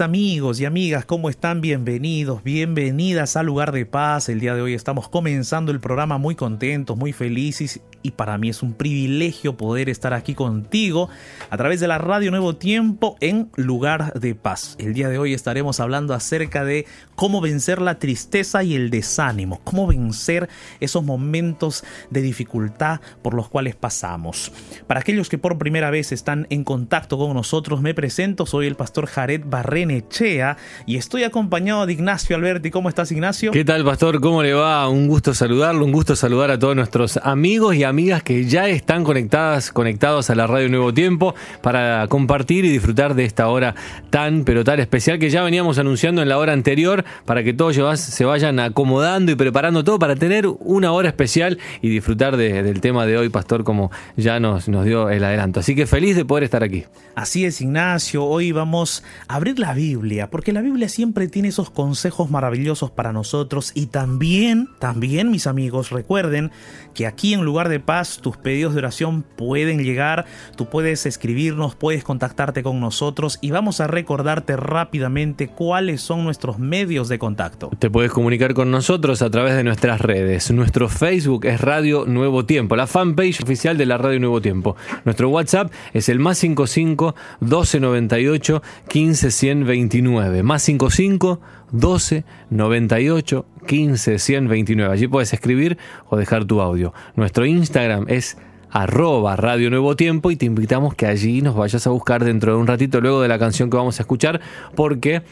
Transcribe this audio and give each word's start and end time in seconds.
amigos 0.00 0.60
y 0.60 0.64
amigas, 0.64 1.04
¿cómo 1.04 1.28
están? 1.28 1.60
Bienvenidos, 1.60 2.42
bienvenidas 2.44 3.36
al 3.36 3.46
lugar 3.46 3.72
de 3.72 3.86
paz. 3.86 4.28
El 4.28 4.40
día 4.40 4.54
de 4.54 4.60
hoy 4.60 4.74
estamos 4.74 5.08
comenzando 5.08 5.72
el 5.72 5.80
programa 5.80 6.18
muy 6.18 6.34
contentos, 6.34 6.96
muy 6.96 7.12
felices 7.12 7.80
y 8.02 8.12
para 8.12 8.38
mí 8.38 8.48
es 8.48 8.62
un 8.62 8.74
privilegio 8.74 9.56
poder 9.56 9.88
estar 9.88 10.14
aquí 10.14 10.34
contigo 10.34 11.08
a 11.50 11.56
través 11.56 11.80
de 11.80 11.88
la 11.88 11.98
radio 11.98 12.30
Nuevo 12.30 12.56
Tiempo 12.56 13.16
en 13.20 13.50
lugar 13.56 14.12
de 14.14 14.34
paz. 14.34 14.76
El 14.78 14.94
día 14.94 15.08
de 15.08 15.18
hoy 15.18 15.34
estaremos 15.34 15.80
hablando 15.80 16.14
acerca 16.14 16.64
de 16.64 16.86
cómo 17.14 17.40
vencer 17.40 17.80
la 17.80 17.98
tristeza 17.98 18.62
y 18.62 18.74
el 18.74 18.90
desánimo, 18.90 19.60
cómo 19.64 19.86
vencer 19.86 20.48
esos 20.80 21.02
momentos 21.02 21.84
de 22.10 22.22
dificultad 22.22 23.00
por 23.22 23.34
los 23.34 23.48
cuales 23.48 23.74
pasamos. 23.74 24.52
Para 24.86 25.00
aquellos 25.00 25.28
que 25.28 25.38
por 25.38 25.58
primera 25.58 25.90
vez 25.90 26.12
están 26.12 26.46
en 26.50 26.62
contacto 26.62 27.18
con 27.18 27.34
nosotros, 27.34 27.82
me 27.82 27.94
presento, 27.94 28.46
soy 28.46 28.66
el 28.66 28.76
pastor 28.76 29.06
Jared 29.06 29.42
Barrenechea 29.88 30.56
y 30.86 30.96
estoy 30.96 31.24
acompañado 31.24 31.86
de 31.86 31.92
Ignacio 31.94 32.36
Alberti. 32.36 32.70
¿Cómo 32.70 32.88
estás, 32.88 33.10
Ignacio? 33.10 33.52
¿Qué 33.52 33.64
tal, 33.64 33.84
pastor? 33.84 34.20
¿Cómo 34.20 34.42
le 34.42 34.52
va? 34.52 34.88
Un 34.88 35.08
gusto 35.08 35.34
saludarlo, 35.34 35.84
un 35.84 35.92
gusto 35.92 36.14
saludar 36.14 36.50
a 36.50 36.58
todos 36.58 36.76
nuestros 36.76 37.16
amigos 37.18 37.74
y 37.74 37.84
amigas 37.84 38.22
que 38.22 38.44
ya 38.44 38.68
están 38.68 39.04
conectadas, 39.04 39.72
conectados 39.72 40.30
a 40.30 40.34
la 40.34 40.46
Radio 40.46 40.68
Nuevo 40.68 40.92
Tiempo 40.92 41.34
para 41.62 42.06
compartir 42.08 42.64
y 42.64 42.70
disfrutar 42.70 43.14
de 43.14 43.24
esta 43.24 43.48
hora 43.48 43.74
tan, 44.10 44.44
pero 44.44 44.62
tan 44.62 44.78
especial 44.80 45.18
que 45.18 45.30
ya 45.30 45.42
veníamos 45.42 45.78
anunciando 45.78 46.22
en 46.22 46.28
la 46.28 46.38
hora 46.38 46.52
anterior 46.52 47.04
para 47.24 47.42
que 47.42 47.54
todos 47.54 47.78
se 47.98 48.24
vayan 48.24 48.60
acomodando 48.60 49.32
y 49.32 49.36
preparando 49.36 49.84
todo 49.84 49.98
para 49.98 50.16
tener 50.16 50.46
una 50.60 50.92
hora 50.92 51.08
especial 51.08 51.58
y 51.80 51.88
disfrutar 51.88 52.36
del 52.36 52.80
tema 52.80 53.06
de 53.06 53.16
hoy, 53.16 53.28
pastor, 53.30 53.64
como 53.64 53.90
ya 54.16 54.38
nos, 54.40 54.68
nos 54.68 54.84
dio 54.84 55.08
el 55.08 55.24
adelanto. 55.24 55.60
Así 55.60 55.74
que 55.74 55.86
feliz 55.86 56.16
de 56.16 56.24
poder 56.24 56.44
estar 56.44 56.62
aquí. 56.62 56.84
Así 57.14 57.44
es, 57.44 57.60
Ignacio. 57.60 58.24
Hoy 58.24 58.52
vamos 58.52 59.02
a 59.26 59.36
abrir 59.36 59.58
la 59.58 59.74
Biblia, 59.78 60.28
porque 60.28 60.52
la 60.52 60.60
Biblia 60.60 60.88
siempre 60.88 61.28
tiene 61.28 61.48
esos 61.48 61.70
consejos 61.70 62.32
maravillosos 62.32 62.90
para 62.90 63.12
nosotros 63.12 63.70
y 63.76 63.86
también, 63.86 64.68
también, 64.80 65.30
mis 65.30 65.46
amigos, 65.46 65.90
recuerden 65.90 66.50
que 66.94 67.06
aquí 67.06 67.32
en 67.32 67.44
lugar 67.44 67.68
de 67.68 67.78
paz, 67.78 68.18
tus 68.20 68.36
pedidos 68.36 68.74
de 68.74 68.80
oración 68.80 69.22
pueden 69.36 69.84
llegar, 69.84 70.24
tú 70.56 70.68
puedes 70.68 71.06
escribirnos, 71.06 71.76
puedes 71.76 72.02
contactarte 72.02 72.64
con 72.64 72.80
nosotros 72.80 73.38
y 73.40 73.52
vamos 73.52 73.80
a 73.80 73.86
recordarte 73.86 74.56
rápidamente 74.56 75.46
cuáles 75.46 76.00
son 76.00 76.24
nuestros 76.24 76.58
medios 76.58 77.08
de 77.08 77.20
contacto. 77.20 77.70
Te 77.78 77.88
puedes 77.88 78.10
comunicar 78.10 78.54
con 78.54 78.72
nosotros 78.72 79.22
a 79.22 79.30
través 79.30 79.54
de 79.54 79.62
nuestras 79.62 80.00
redes. 80.00 80.50
Nuestro 80.50 80.88
Facebook 80.88 81.44
es 81.44 81.60
Radio 81.60 82.04
Nuevo 82.04 82.46
Tiempo, 82.46 82.74
la 82.74 82.88
fanpage 82.88 83.44
oficial 83.44 83.78
de 83.78 83.86
la 83.86 83.96
Radio 83.96 84.18
Nuevo 84.18 84.40
Tiempo. 84.40 84.74
Nuestro 85.04 85.28
WhatsApp 85.28 85.70
es 85.92 86.08
el 86.08 86.18
más 86.18 86.38
55 86.38 87.14
1298 87.38 88.60
15 88.88 89.30
129. 89.68 90.42
Más 90.42 90.62
55 90.62 91.40
12 91.72 92.24
98 92.50 93.46
15 93.66 94.18
129. 94.18 94.92
Allí 94.92 95.06
puedes 95.08 95.32
escribir 95.32 95.76
o 96.08 96.16
dejar 96.16 96.44
tu 96.46 96.60
audio. 96.60 96.94
Nuestro 97.16 97.44
Instagram 97.44 98.06
es 98.08 98.38
arroba 98.70 99.36
Radio 99.36 99.70
Nuevo 99.70 99.96
Tiempo 99.96 100.30
y 100.30 100.36
te 100.36 100.46
invitamos 100.46 100.94
que 100.94 101.06
allí 101.06 101.42
nos 101.42 101.54
vayas 101.54 101.86
a 101.86 101.90
buscar 101.90 102.24
dentro 102.24 102.52
de 102.52 102.58
un 102.58 102.66
ratito 102.66 103.00
luego 103.00 103.22
de 103.22 103.28
la 103.28 103.38
canción 103.38 103.70
que 103.70 103.76
vamos 103.76 103.98
a 103.98 104.02
escuchar 104.02 104.40
porque 104.74 105.22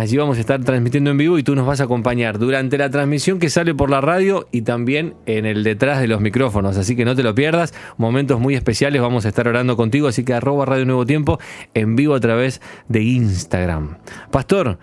allí 0.00 0.16
vamos 0.16 0.38
a 0.38 0.40
estar 0.40 0.64
transmitiendo 0.64 1.10
en 1.10 1.18
vivo 1.18 1.38
y 1.38 1.42
tú 1.42 1.54
nos 1.54 1.66
vas 1.66 1.80
a 1.80 1.84
acompañar 1.84 2.38
durante 2.38 2.78
la 2.78 2.88
transmisión 2.88 3.38
que 3.38 3.50
sale 3.50 3.74
por 3.74 3.90
la 3.90 4.00
radio 4.00 4.48
y 4.50 4.62
también 4.62 5.14
en 5.26 5.44
el 5.44 5.62
detrás 5.62 6.00
de 6.00 6.08
los 6.08 6.20
micrófonos, 6.22 6.78
así 6.78 6.96
que 6.96 7.04
no 7.04 7.14
te 7.14 7.22
lo 7.22 7.34
pierdas, 7.34 7.74
momentos 7.98 8.40
muy 8.40 8.54
especiales, 8.54 9.02
vamos 9.02 9.26
a 9.26 9.28
estar 9.28 9.46
orando 9.46 9.76
contigo, 9.76 10.08
así 10.08 10.24
que 10.24 10.32
arroba 10.32 10.64
Radio 10.64 10.86
Nuevo 10.86 11.04
Tiempo 11.04 11.38
en 11.74 11.96
vivo 11.96 12.14
a 12.14 12.20
través 12.20 12.62
de 12.88 13.02
Instagram. 13.02 13.98
Pastor, 14.30 14.78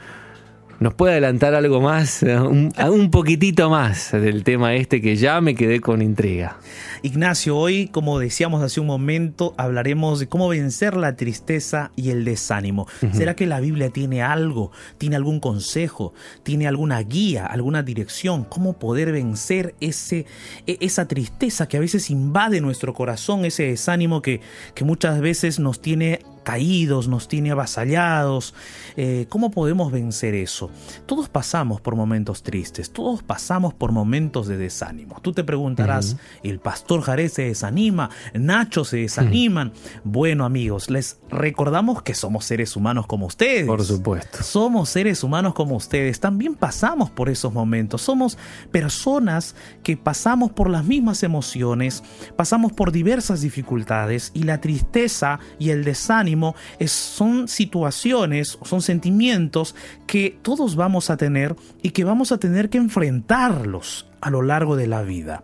¿Nos 0.80 0.94
puede 0.94 1.14
adelantar 1.14 1.56
algo 1.56 1.82
más, 1.82 2.22
un, 2.24 2.72
un, 2.78 3.12
poquitito 3.12 3.68
más 3.70 4.12
del 4.12 4.44
tema 4.44 4.76
este 4.76 5.02
que 5.02 5.16
ya 5.16 5.42
me 5.42 5.56
quedé 5.56 5.80
con 5.80 6.04
intriga? 6.04 6.58
Ignacio, 7.02 7.58
hoy, 7.58 7.88
como 7.88 8.20
decíamos 8.20 8.62
hace 8.62 8.80
un 8.80 8.86
momento, 8.86 9.56
hablaremos 9.58 10.20
de 10.20 10.28
cómo 10.28 10.48
vencer 10.50 10.96
la 10.96 11.16
tristeza 11.16 11.92
y 11.96 12.12
el 12.12 12.26
desánimo. 12.26 12.88
¿Será 13.12 13.36
que 13.36 13.48
la 13.48 13.60
Biblia 13.60 13.90
tiene 13.90 14.22
algo, 14.22 14.72
tiene 15.00 15.16
algún 15.16 15.40
consejo, 15.40 16.14
tiene 16.44 16.68
alguna 16.68 17.02
guía, 17.02 17.48
alguna 17.48 17.82
dirección? 17.82 18.44
¿Cómo 18.44 18.74
poder 18.74 19.12
vencer 19.12 19.74
ese, 19.80 20.28
e, 20.68 20.78
esa 20.82 21.08
tristeza 21.08 21.68
que 21.68 21.78
a 21.78 21.80
veces 21.80 22.12
invade 22.12 22.62
nuestro 22.62 22.94
corazón, 22.94 23.46
ese 23.46 23.64
desánimo 23.64 24.22
que, 24.22 24.42
que 24.76 24.84
muchas 24.84 25.22
veces 25.22 25.60
nos 25.60 25.82
tiene 25.82 26.20
caídos, 26.48 27.10
nos 27.10 27.28
tiene 27.28 27.52
avasallados. 27.52 28.54
Eh, 28.96 29.26
¿Cómo 29.28 29.52
podemos 29.52 29.92
vencer 29.92 30.34
eso? 30.34 30.72
Todos 31.06 31.28
pasamos 31.28 31.82
por 31.82 31.98
momentos 31.98 32.42
tristes, 32.42 32.90
todos 32.90 33.22
pasamos 33.22 33.74
por 33.74 33.92
momentos 33.92 34.48
de 34.48 34.56
desánimo. 34.56 35.20
Tú 35.22 35.34
te 35.34 35.44
preguntarás, 35.44 36.16
¿el 36.44 36.60
pastor 36.60 37.02
Jarez 37.02 37.34
se 37.34 37.42
desanima? 37.42 38.12
¿Nacho 38.34 38.86
se 38.86 38.96
desaniman? 38.96 39.74
Bueno 40.06 40.46
amigos, 40.46 40.90
les 40.90 41.20
recordamos 41.30 42.02
que 42.02 42.14
somos 42.14 42.46
seres 42.46 42.78
humanos 42.78 43.08
como 43.08 43.26
ustedes. 43.26 43.66
Por 43.66 43.84
supuesto. 43.84 44.42
Somos 44.42 44.88
seres 44.88 45.26
humanos 45.26 45.54
como 45.54 45.76
ustedes. 45.76 46.22
También 46.22 46.56
pasamos 46.56 47.10
por 47.10 47.28
esos 47.28 47.52
momentos. 47.52 48.04
Somos 48.04 48.38
personas 48.72 49.54
que 49.84 49.98
pasamos 49.98 50.54
por 50.54 50.70
las 50.70 50.86
mismas 50.86 51.24
emociones, 51.24 52.04
pasamos 52.38 52.72
por 52.72 52.94
diversas 52.94 53.42
dificultades 53.42 54.32
y 54.34 54.44
la 54.44 54.62
tristeza 54.62 55.40
y 55.60 55.72
el 55.72 55.84
desánimo 55.84 56.37
son 56.86 57.48
situaciones, 57.48 58.58
son 58.64 58.82
sentimientos 58.82 59.76
que 60.06 60.38
todos 60.42 60.76
vamos 60.76 61.10
a 61.10 61.18
tener 61.18 61.56
y 61.82 61.92
que 61.92 62.04
vamos 62.04 62.32
a 62.32 62.38
tener 62.38 62.70
que 62.70 62.78
enfrentarlos 62.78 64.08
a 64.22 64.30
lo 64.30 64.42
largo 64.42 64.76
de 64.76 64.88
la 64.88 65.04
vida. 65.04 65.44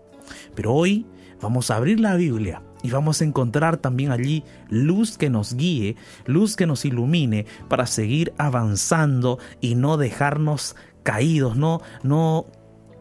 Pero 0.55 0.73
hoy 0.73 1.05
vamos 1.41 1.71
a 1.71 1.75
abrir 1.75 1.99
la 1.99 2.15
Biblia 2.15 2.61
y 2.83 2.91
vamos 2.91 3.21
a 3.21 3.25
encontrar 3.25 3.77
también 3.77 4.11
allí 4.11 4.43
luz 4.69 5.17
que 5.17 5.29
nos 5.29 5.55
guíe, 5.55 5.95
luz 6.25 6.55
que 6.55 6.67
nos 6.67 6.85
ilumine 6.85 7.45
para 7.69 7.87
seguir 7.87 8.33
avanzando 8.37 9.39
y 9.61 9.75
no 9.75 9.97
dejarnos 9.97 10.75
caídos, 11.03 11.55
no, 11.55 11.81
no 12.03 12.45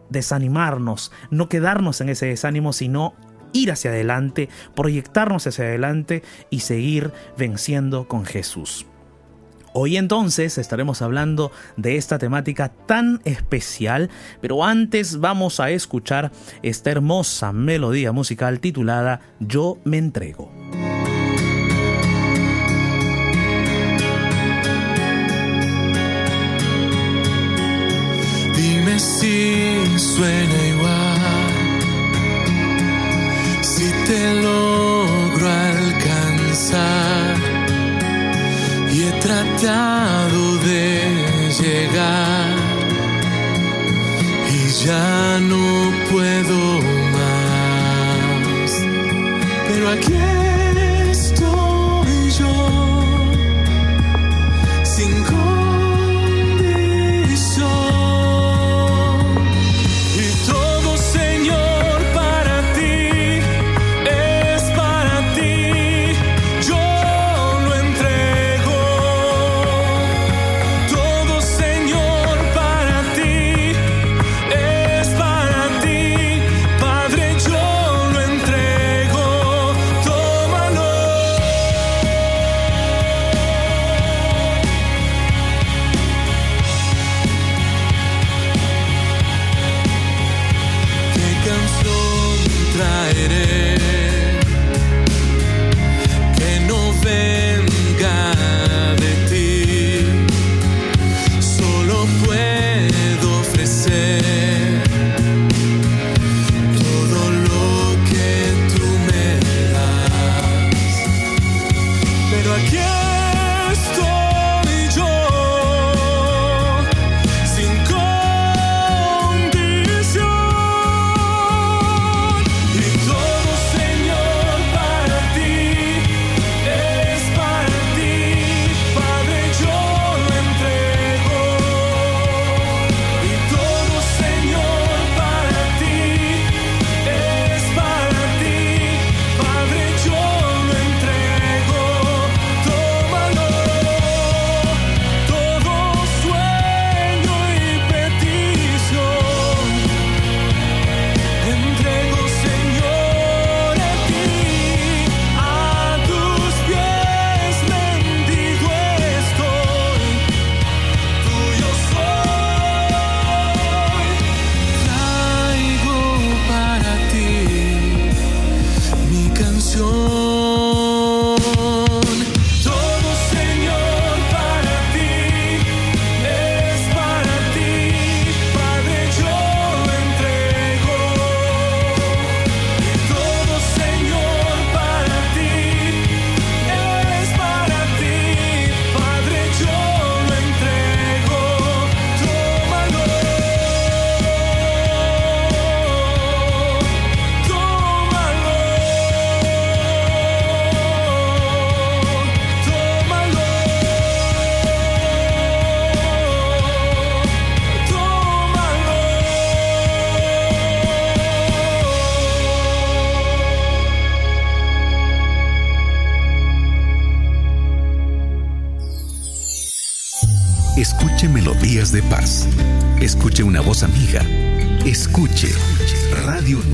desanimarnos, 0.08 1.10
no 1.30 1.48
quedarnos 1.48 2.00
en 2.00 2.10
ese 2.10 2.26
desánimo, 2.26 2.72
sino 2.72 3.14
ir 3.52 3.72
hacia 3.72 3.90
adelante, 3.90 4.48
proyectarnos 4.74 5.46
hacia 5.46 5.64
adelante 5.64 6.22
y 6.50 6.60
seguir 6.60 7.12
venciendo 7.36 8.08
con 8.08 8.24
Jesús. 8.24 8.86
Hoy 9.74 9.96
entonces 9.96 10.58
estaremos 10.58 11.00
hablando 11.00 11.50
de 11.78 11.96
esta 11.96 12.18
temática 12.18 12.68
tan 12.86 13.22
especial, 13.24 14.10
pero 14.42 14.64
antes 14.64 15.18
vamos 15.18 15.60
a 15.60 15.70
escuchar 15.70 16.30
esta 16.62 16.90
hermosa 16.90 17.52
melodía 17.52 18.12
musical 18.12 18.60
titulada 18.60 19.20
Yo 19.40 19.78
me 19.84 19.96
entrego. 19.96 20.52
Dime 28.54 28.98
si 28.98 29.98
suena 29.98 30.71
y 38.94 39.02
he 39.02 39.12
tratado 39.20 40.56
de 40.58 41.02
llegar 41.60 42.56
y 44.50 44.84
ya 44.86 45.38
no 45.40 45.92
puedo 46.10 46.80
más. 47.16 48.70
Pero 49.68 49.90
aquí 49.90 50.14
Yeah. 112.70 113.11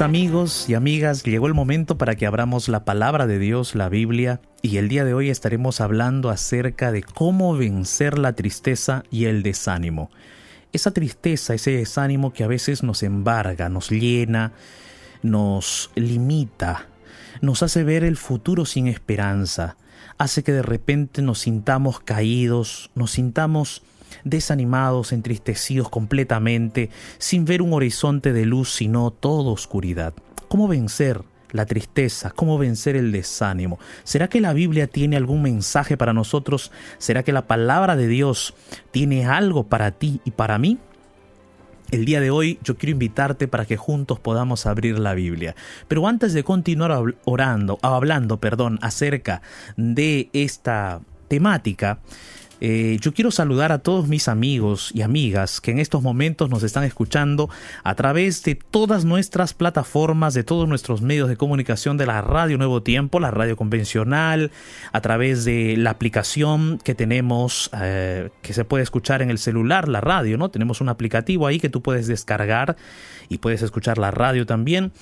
Amigos 0.00 0.68
y 0.68 0.74
amigas, 0.74 1.22
llegó 1.22 1.46
el 1.46 1.54
momento 1.54 1.96
para 1.96 2.16
que 2.16 2.26
abramos 2.26 2.68
la 2.68 2.84
palabra 2.84 3.26
de 3.26 3.38
Dios, 3.38 3.74
la 3.74 3.88
Biblia, 3.88 4.40
y 4.60 4.76
el 4.76 4.88
día 4.88 5.06
de 5.06 5.14
hoy 5.14 5.30
estaremos 5.30 5.80
hablando 5.80 6.28
acerca 6.28 6.92
de 6.92 7.02
cómo 7.02 7.56
vencer 7.56 8.18
la 8.18 8.34
tristeza 8.34 9.04
y 9.10 9.24
el 9.24 9.42
desánimo. 9.42 10.10
Esa 10.72 10.90
tristeza, 10.90 11.54
ese 11.54 11.70
desánimo 11.70 12.34
que 12.34 12.44
a 12.44 12.46
veces 12.46 12.82
nos 12.82 13.02
embarga, 13.02 13.70
nos 13.70 13.90
llena, 13.90 14.52
nos 15.22 15.90
limita, 15.94 16.86
nos 17.40 17.62
hace 17.62 17.82
ver 17.82 18.04
el 18.04 18.18
futuro 18.18 18.66
sin 18.66 18.88
esperanza, 18.88 19.76
hace 20.18 20.42
que 20.42 20.52
de 20.52 20.62
repente 20.62 21.22
nos 21.22 21.40
sintamos 21.40 22.00
caídos, 22.00 22.90
nos 22.94 23.12
sintamos 23.12 23.82
desanimados, 24.24 25.12
entristecidos 25.12 25.88
completamente, 25.88 26.90
sin 27.18 27.44
ver 27.44 27.62
un 27.62 27.72
horizonte 27.72 28.32
de 28.32 28.46
luz, 28.46 28.70
sino 28.72 29.10
toda 29.10 29.50
oscuridad. 29.50 30.14
¿Cómo 30.48 30.68
vencer 30.68 31.22
la 31.52 31.66
tristeza? 31.66 32.30
¿Cómo 32.30 32.58
vencer 32.58 32.96
el 32.96 33.12
desánimo? 33.12 33.78
¿Será 34.04 34.28
que 34.28 34.40
la 34.40 34.52
Biblia 34.52 34.86
tiene 34.86 35.16
algún 35.16 35.42
mensaje 35.42 35.96
para 35.96 36.12
nosotros? 36.12 36.72
¿Será 36.98 37.22
que 37.22 37.32
la 37.32 37.46
palabra 37.46 37.96
de 37.96 38.08
Dios 38.08 38.54
tiene 38.90 39.26
algo 39.26 39.64
para 39.64 39.92
ti 39.92 40.20
y 40.24 40.32
para 40.32 40.58
mí? 40.58 40.78
El 41.90 42.04
día 42.04 42.20
de 42.20 42.30
hoy 42.30 42.58
yo 42.64 42.76
quiero 42.76 42.92
invitarte 42.92 43.46
para 43.46 43.64
que 43.64 43.76
juntos 43.76 44.18
podamos 44.18 44.66
abrir 44.66 44.98
la 44.98 45.14
Biblia. 45.14 45.54
Pero 45.86 46.08
antes 46.08 46.32
de 46.32 46.42
continuar 46.42 47.14
orando, 47.24 47.78
hablando, 47.80 48.38
perdón, 48.38 48.80
acerca 48.82 49.40
de 49.76 50.28
esta 50.32 51.00
temática, 51.28 52.00
eh, 52.60 52.98
yo 53.00 53.12
quiero 53.12 53.30
saludar 53.30 53.72
a 53.72 53.78
todos 53.78 54.08
mis 54.08 54.28
amigos 54.28 54.90
y 54.94 55.02
amigas 55.02 55.60
que 55.60 55.70
en 55.70 55.78
estos 55.78 56.02
momentos 56.02 56.50
nos 56.50 56.62
están 56.62 56.84
escuchando 56.84 57.50
a 57.84 57.94
través 57.94 58.42
de 58.42 58.54
todas 58.54 59.04
nuestras 59.04 59.54
plataformas, 59.54 60.34
de 60.34 60.44
todos 60.44 60.68
nuestros 60.68 61.02
medios 61.02 61.28
de 61.28 61.36
comunicación 61.36 61.96
de 61.96 62.06
la 62.06 62.22
Radio 62.22 62.58
Nuevo 62.58 62.82
Tiempo, 62.82 63.20
la 63.20 63.30
radio 63.30 63.56
convencional, 63.56 64.50
a 64.92 65.00
través 65.00 65.44
de 65.44 65.76
la 65.76 65.90
aplicación 65.90 66.78
que 66.82 66.94
tenemos 66.94 67.70
eh, 67.80 68.30
que 68.42 68.52
se 68.52 68.64
puede 68.64 68.82
escuchar 68.82 69.22
en 69.22 69.30
el 69.30 69.38
celular, 69.38 69.88
la 69.88 70.00
radio, 70.00 70.38
¿no? 70.38 70.50
Tenemos 70.50 70.80
un 70.80 70.88
aplicativo 70.88 71.46
ahí 71.46 71.60
que 71.60 71.68
tú 71.68 71.82
puedes 71.82 72.06
descargar 72.06 72.76
y 73.28 73.38
puedes 73.38 73.62
escuchar 73.62 73.98
la 73.98 74.10
radio 74.10 74.46
también. 74.46 74.92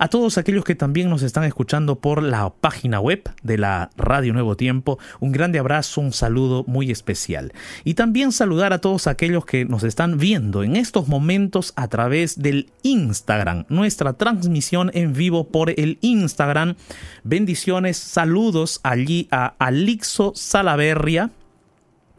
A 0.00 0.06
todos 0.06 0.38
aquellos 0.38 0.64
que 0.64 0.76
también 0.76 1.10
nos 1.10 1.22
están 1.22 1.42
escuchando 1.42 1.96
por 1.96 2.22
la 2.22 2.50
página 2.50 3.00
web 3.00 3.28
de 3.42 3.58
la 3.58 3.90
Radio 3.96 4.32
Nuevo 4.32 4.56
Tiempo, 4.56 5.00
un 5.18 5.32
grande 5.32 5.58
abrazo, 5.58 6.00
un 6.00 6.12
saludo 6.12 6.62
muy 6.68 6.92
especial. 6.92 7.52
Y 7.82 7.94
también 7.94 8.30
saludar 8.30 8.72
a 8.72 8.80
todos 8.80 9.08
aquellos 9.08 9.44
que 9.44 9.64
nos 9.64 9.82
están 9.82 10.16
viendo 10.16 10.62
en 10.62 10.76
estos 10.76 11.08
momentos 11.08 11.72
a 11.74 11.88
través 11.88 12.40
del 12.40 12.70
Instagram, 12.82 13.64
nuestra 13.68 14.12
transmisión 14.12 14.92
en 14.94 15.14
vivo 15.14 15.48
por 15.48 15.70
el 15.70 15.98
Instagram. 16.00 16.76
Bendiciones, 17.24 17.96
saludos 17.96 18.78
allí 18.84 19.26
a 19.32 19.56
Alixo 19.58 20.32
Salaverria 20.36 21.32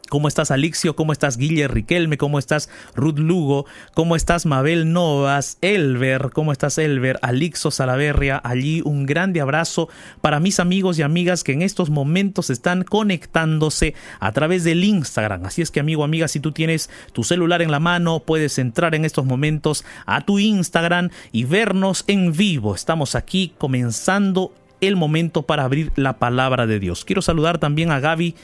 ¿Cómo 0.10 0.28
estás 0.28 0.50
Alixio? 0.50 0.96
¿Cómo 0.96 1.12
estás 1.12 1.38
Guille 1.38 1.68
Riquelme? 1.68 2.18
¿Cómo 2.18 2.40
estás 2.40 2.68
Ruth 2.96 3.20
Lugo? 3.20 3.68
¿Cómo 3.94 4.16
estás 4.16 4.48
Mabel 4.48 4.92
Novas? 4.92 5.60
Elber, 5.62 6.32
¿cómo 6.34 6.52
estás 6.52 6.80
Elber? 6.80 7.20
Alixo 7.22 7.70
Salaverria, 7.70 8.42
allí 8.44 8.82
un 8.84 9.06
grande 9.06 9.40
abrazo 9.40 9.88
para 10.22 10.40
mis 10.40 10.60
amigos 10.60 10.98
y 10.98 11.04
amigas 11.04 11.44
que 11.44 11.52
en 11.52 11.62
estos 11.62 11.92
momentos 11.92 12.50
están 12.50 12.84
conectándose 12.84 13.94
a 14.20 14.32
través 14.32 14.64
del 14.64 14.84
Instagram. 14.84 15.46
Así 15.46 15.62
es 15.62 15.70
que 15.70 15.80
amigo, 15.80 16.04
amiga, 16.04 16.28
si 16.28 16.40
tú 16.40 16.52
tienes 16.54 16.90
tu 17.14 17.24
celular 17.24 17.62
en 17.62 17.70
la 17.70 17.80
mano, 17.80 18.22
puedes 18.22 18.58
entrar 18.58 18.96
en 18.96 19.06
estos 19.06 19.26
momentos 19.26 19.86
a 20.08 20.22
tu 20.22 20.40
Instagram 20.40 21.12
y 21.32 21.44
vernos 21.44 22.04
en 22.08 22.34
vivo. 22.34 22.74
Estamos 22.74 23.14
aquí 23.14 23.54
comenzando 23.60 24.54
el 24.82 24.96
momento 24.96 25.44
para 25.44 25.66
abrir 25.66 25.92
la 25.96 26.18
palabra 26.18 26.66
de 26.66 26.80
Dios. 26.80 27.06
Quiero 27.06 27.22
saludar 27.22 27.60
también 27.60 27.92
a 27.92 28.00
Gaby 28.00 28.36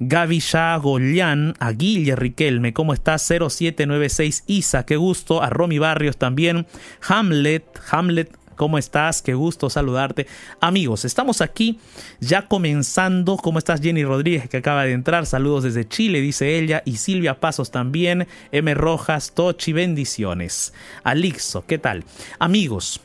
Gaby 0.00 0.42
Gollán, 0.80 1.54
a 1.58 1.72
Guille 1.72 2.16
Riquelme, 2.16 2.72
¿cómo 2.72 2.94
estás? 2.94 3.22
0796 3.26 4.44
Isa, 4.46 4.86
qué 4.86 4.96
gusto, 4.96 5.42
a 5.42 5.50
Romy 5.50 5.78
Barrios 5.78 6.16
también, 6.16 6.66
Hamlet, 7.08 7.64
Hamlet, 7.90 8.38
¿Cómo 8.58 8.76
estás? 8.76 9.22
Qué 9.22 9.34
gusto 9.34 9.70
saludarte. 9.70 10.26
Amigos, 10.60 11.04
estamos 11.04 11.40
aquí 11.42 11.78
ya 12.18 12.48
comenzando. 12.48 13.36
¿Cómo 13.36 13.60
estás 13.60 13.80
Jenny 13.80 14.02
Rodríguez 14.02 14.48
que 14.48 14.56
acaba 14.56 14.82
de 14.82 14.94
entrar? 14.94 15.26
Saludos 15.26 15.62
desde 15.62 15.86
Chile, 15.86 16.20
dice 16.20 16.58
ella. 16.58 16.82
Y 16.84 16.96
Silvia 16.96 17.38
Pasos 17.38 17.70
también. 17.70 18.26
M. 18.50 18.74
Rojas, 18.74 19.30
Tochi, 19.32 19.72
bendiciones. 19.72 20.72
Alixo, 21.04 21.66
¿qué 21.66 21.78
tal? 21.78 22.02
Amigos, 22.40 23.00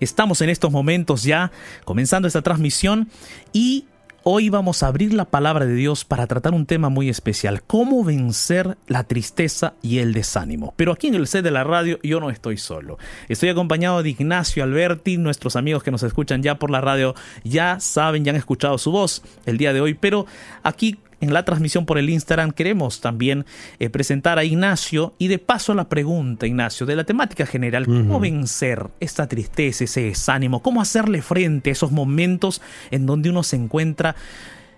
estamos 0.00 0.40
en 0.40 0.48
estos 0.48 0.72
momentos 0.72 1.22
ya 1.22 1.52
comenzando 1.84 2.26
esta 2.26 2.40
transmisión 2.40 3.10
y 3.52 3.84
Hoy 4.28 4.48
vamos 4.50 4.82
a 4.82 4.88
abrir 4.88 5.14
la 5.14 5.24
palabra 5.24 5.66
de 5.66 5.74
Dios 5.74 6.04
para 6.04 6.26
tratar 6.26 6.52
un 6.52 6.66
tema 6.66 6.88
muy 6.88 7.08
especial, 7.08 7.62
cómo 7.62 8.02
vencer 8.02 8.76
la 8.88 9.04
tristeza 9.04 9.74
y 9.82 9.98
el 10.00 10.12
desánimo. 10.12 10.74
Pero 10.76 10.90
aquí 10.90 11.06
en 11.06 11.14
el 11.14 11.28
set 11.28 11.44
de 11.44 11.52
la 11.52 11.62
radio 11.62 12.00
yo 12.02 12.18
no 12.18 12.28
estoy 12.28 12.56
solo. 12.56 12.98
Estoy 13.28 13.50
acompañado 13.50 14.02
de 14.02 14.10
Ignacio 14.10 14.64
Alberti, 14.64 15.16
nuestros 15.16 15.54
amigos 15.54 15.84
que 15.84 15.92
nos 15.92 16.02
escuchan 16.02 16.42
ya 16.42 16.56
por 16.56 16.72
la 16.72 16.80
radio 16.80 17.14
ya 17.44 17.78
saben, 17.78 18.24
ya 18.24 18.30
han 18.30 18.36
escuchado 18.36 18.78
su 18.78 18.90
voz 18.90 19.22
el 19.44 19.58
día 19.58 19.72
de 19.72 19.80
hoy, 19.80 19.94
pero 19.94 20.26
aquí 20.64 20.98
en 21.20 21.32
la 21.32 21.44
transmisión 21.44 21.86
por 21.86 21.98
el 21.98 22.10
Instagram 22.10 22.52
queremos 22.52 23.00
también 23.00 23.46
eh, 23.78 23.88
presentar 23.88 24.38
a 24.38 24.44
Ignacio 24.44 25.14
y 25.18 25.28
de 25.28 25.38
paso 25.38 25.74
la 25.74 25.88
pregunta, 25.88 26.46
Ignacio, 26.46 26.86
de 26.86 26.96
la 26.96 27.04
temática 27.04 27.46
general, 27.46 27.86
¿cómo 27.86 28.20
vencer 28.20 28.88
esta 29.00 29.26
tristeza, 29.26 29.84
ese 29.84 30.02
desánimo? 30.02 30.62
¿Cómo 30.62 30.80
hacerle 30.80 31.22
frente 31.22 31.70
a 31.70 31.72
esos 31.72 31.92
momentos 31.92 32.60
en 32.90 33.06
donde 33.06 33.30
uno 33.30 33.42
se 33.42 33.56
encuentra 33.56 34.14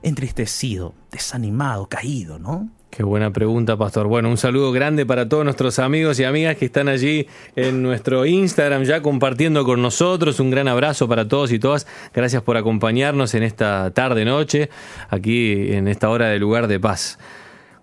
entristecido, 0.02 0.94
desanimado, 1.10 1.88
caído, 1.88 2.38
¿no? 2.38 2.68
Qué 2.90 3.02
buena 3.02 3.30
pregunta, 3.30 3.76
Pastor. 3.76 4.08
Bueno, 4.08 4.30
un 4.30 4.38
saludo 4.38 4.72
grande 4.72 5.04
para 5.04 5.28
todos 5.28 5.44
nuestros 5.44 5.78
amigos 5.78 6.18
y 6.18 6.24
amigas 6.24 6.56
que 6.56 6.64
están 6.64 6.88
allí 6.88 7.28
en 7.54 7.82
nuestro 7.82 8.24
Instagram 8.24 8.84
ya 8.84 9.02
compartiendo 9.02 9.64
con 9.64 9.82
nosotros. 9.82 10.40
Un 10.40 10.50
gran 10.50 10.68
abrazo 10.68 11.06
para 11.06 11.28
todos 11.28 11.52
y 11.52 11.58
todas. 11.58 11.86
Gracias 12.14 12.42
por 12.42 12.56
acompañarnos 12.56 13.34
en 13.34 13.42
esta 13.42 13.90
tarde-noche, 13.92 14.70
aquí 15.10 15.72
en 15.72 15.86
esta 15.86 16.08
hora 16.08 16.28
de 16.28 16.38
lugar 16.38 16.66
de 16.66 16.80
paz. 16.80 17.18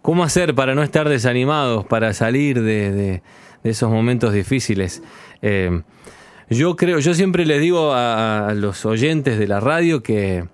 ¿Cómo 0.01 0.23
hacer 0.23 0.55
para 0.55 0.75
no 0.75 0.83
estar 0.83 1.07
desanimados, 1.07 1.85
para 1.85 2.13
salir 2.13 2.61
de, 2.61 3.21
esos 3.63 3.89
momentos 3.89 4.33
difíciles? 4.33 5.03
Eh, 5.41 5.81
yo 6.49 6.75
creo, 6.75 6.99
yo 6.99 7.13
siempre 7.13 7.45
les 7.45 7.61
digo 7.61 7.93
a 7.93 8.53
los 8.55 8.85
oyentes 8.85 9.39
de 9.39 9.47
la 9.47 9.59
radio 9.59 10.03
que 10.03 10.45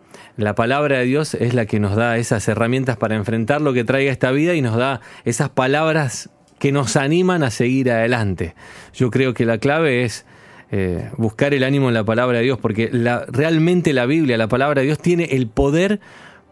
la 0.41 0.55
palabra 0.55 0.99
de 0.99 1.05
Dios 1.05 1.33
es 1.35 1.53
la 1.53 1.65
que 1.65 1.79
nos 1.79 1.95
da 1.95 2.17
esas 2.17 2.47
herramientas 2.47 2.97
para 2.97 3.15
enfrentar 3.15 3.61
lo 3.61 3.73
que 3.73 3.83
traiga 3.83 4.11
esta 4.11 4.31
vida 4.31 4.53
y 4.55 4.61
nos 4.61 4.75
da 4.75 5.01
esas 5.25 5.49
palabras 5.49 6.29
que 6.59 6.71
nos 6.71 6.95
animan 6.95 7.43
a 7.43 7.49
seguir 7.49 7.91
adelante. 7.91 8.55
Yo 8.93 9.09
creo 9.09 9.33
que 9.33 9.45
la 9.45 9.57
clave 9.57 10.03
es 10.03 10.25
eh, 10.71 11.09
buscar 11.17 11.53
el 11.53 11.63
ánimo 11.63 11.87
en 11.89 11.93
la 11.93 12.03
palabra 12.03 12.37
de 12.37 12.43
Dios, 12.45 12.59
porque 12.59 12.89
realmente 13.29 13.93
la 13.93 14.05
Biblia, 14.05 14.37
la 14.37 14.47
palabra 14.47 14.81
de 14.81 14.87
Dios, 14.87 14.99
tiene 14.99 15.25
el 15.31 15.47
poder 15.47 15.99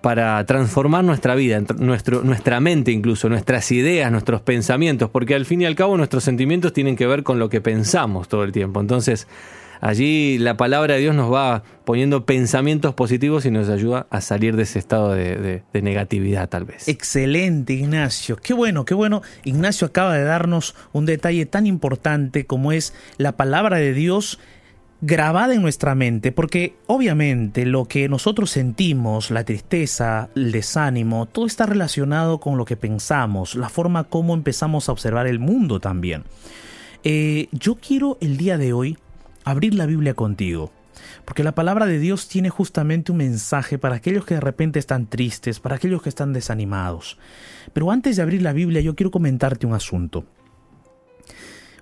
para 0.01 0.43
transformar 0.45 1.03
nuestra 1.03 1.35
vida, 1.35 1.61
nuestra 1.77 2.59
mente 2.59 2.91
incluso, 2.91 3.29
nuestras 3.29 3.71
ideas, 3.71 4.11
nuestros 4.11 4.41
pensamientos, 4.41 5.09
porque 5.09 5.35
al 5.35 5.45
fin 5.45 5.61
y 5.61 5.65
al 5.65 5.75
cabo 5.75 5.97
nuestros 5.97 6.23
sentimientos 6.23 6.73
tienen 6.73 6.95
que 6.95 7.05
ver 7.05 7.23
con 7.23 7.37
lo 7.37 7.49
que 7.49 7.61
pensamos 7.61 8.27
todo 8.27 8.43
el 8.43 8.51
tiempo. 8.51 8.79
Entonces, 8.79 9.27
allí 9.81 10.37
la 10.37 10.57
palabra 10.57 10.95
de 10.95 11.01
Dios 11.01 11.15
nos 11.15 11.31
va 11.31 11.63
poniendo 11.85 12.25
pensamientos 12.25 12.93
positivos 12.93 13.45
y 13.45 13.51
nos 13.51 13.69
ayuda 13.69 14.07
a 14.09 14.21
salir 14.21 14.55
de 14.55 14.63
ese 14.63 14.79
estado 14.79 15.13
de, 15.13 15.63
negatividad 15.73 16.49
tal 16.49 16.65
vez. 16.65 16.87
Excelente, 16.87 17.73
Ignacio. 17.73 18.35
Qué 18.35 18.53
bueno, 18.53 18.85
qué 18.85 18.93
bueno. 18.93 19.21
Ignacio 19.43 19.87
acaba 19.87 20.15
de 20.15 20.23
darnos 20.23 20.75
un 20.91 21.05
detalle 21.05 21.45
tan 21.45 21.65
importante 21.65 22.45
como 22.45 22.71
es 22.71 22.93
la 23.17 23.33
palabra 23.33 23.77
de 23.77 23.93
Dios 23.93 24.39
grabada 25.01 25.53
en 25.53 25.61
nuestra 25.61 25.95
mente, 25.95 26.31
porque 26.31 26.75
obviamente 26.85 27.65
lo 27.65 27.85
que 27.85 28.09
nosotros 28.09 28.51
sentimos, 28.51 29.31
la 29.31 29.45
tristeza, 29.45 30.29
el 30.35 30.51
desánimo, 30.51 31.25
todo 31.25 31.45
está 31.45 31.65
relacionado 31.65 32.39
con 32.39 32.57
lo 32.57 32.65
que 32.65 32.75
pensamos, 32.75 33.55
la 33.55 33.69
forma 33.69 34.03
como 34.03 34.33
empezamos 34.33 34.89
a 34.89 34.91
observar 34.91 35.27
el 35.27 35.39
mundo 35.39 35.79
también. 35.79 36.25
Eh, 37.03 37.47
yo 37.51 37.75
quiero 37.75 38.17
el 38.19 38.35
día 38.35 38.57
de 38.57 38.73
hoy 38.73 38.97
abrir 39.49 39.75
la 39.75 39.85
Biblia 39.85 40.13
contigo, 40.13 40.71
porque 41.25 41.43
la 41.43 41.55
palabra 41.55 41.85
de 41.85 41.99
Dios 41.99 42.27
tiene 42.27 42.49
justamente 42.49 43.11
un 43.11 43.17
mensaje 43.17 43.77
para 43.77 43.95
aquellos 43.95 44.25
que 44.25 44.35
de 44.35 44.41
repente 44.41 44.79
están 44.79 45.07
tristes, 45.07 45.59
para 45.59 45.75
aquellos 45.75 46.01
que 46.01 46.09
están 46.09 46.33
desanimados. 46.33 47.17
Pero 47.73 47.91
antes 47.91 48.15
de 48.15 48.21
abrir 48.21 48.41
la 48.41 48.53
Biblia 48.53 48.81
yo 48.81 48.95
quiero 48.95 49.11
comentarte 49.11 49.67
un 49.67 49.73
asunto. 49.73 50.25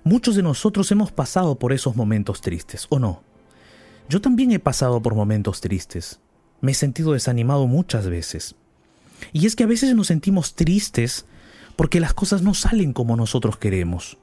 Muchos 0.04 0.36
de 0.36 0.42
nosotros 0.42 0.90
hemos 0.92 1.12
pasado 1.12 1.58
por 1.58 1.72
esos 1.72 1.96
momentos 1.96 2.40
tristes, 2.40 2.86
¿o 2.88 2.98
no? 2.98 3.22
Yo 4.08 4.20
también 4.20 4.52
he 4.52 4.58
pasado 4.58 5.02
por 5.02 5.14
momentos 5.14 5.60
tristes. 5.60 6.20
Me 6.60 6.72
he 6.72 6.74
sentido 6.74 7.12
desanimado 7.12 7.66
muchas 7.66 8.06
veces. 8.08 8.54
Y 9.32 9.46
es 9.46 9.54
que 9.54 9.64
a 9.64 9.66
veces 9.66 9.94
nos 9.94 10.06
sentimos 10.06 10.54
tristes 10.54 11.26
porque 11.76 12.00
las 12.00 12.14
cosas 12.14 12.42
no 12.42 12.54
salen 12.54 12.92
como 12.92 13.16
nosotros 13.16 13.58
queremos. 13.58 14.18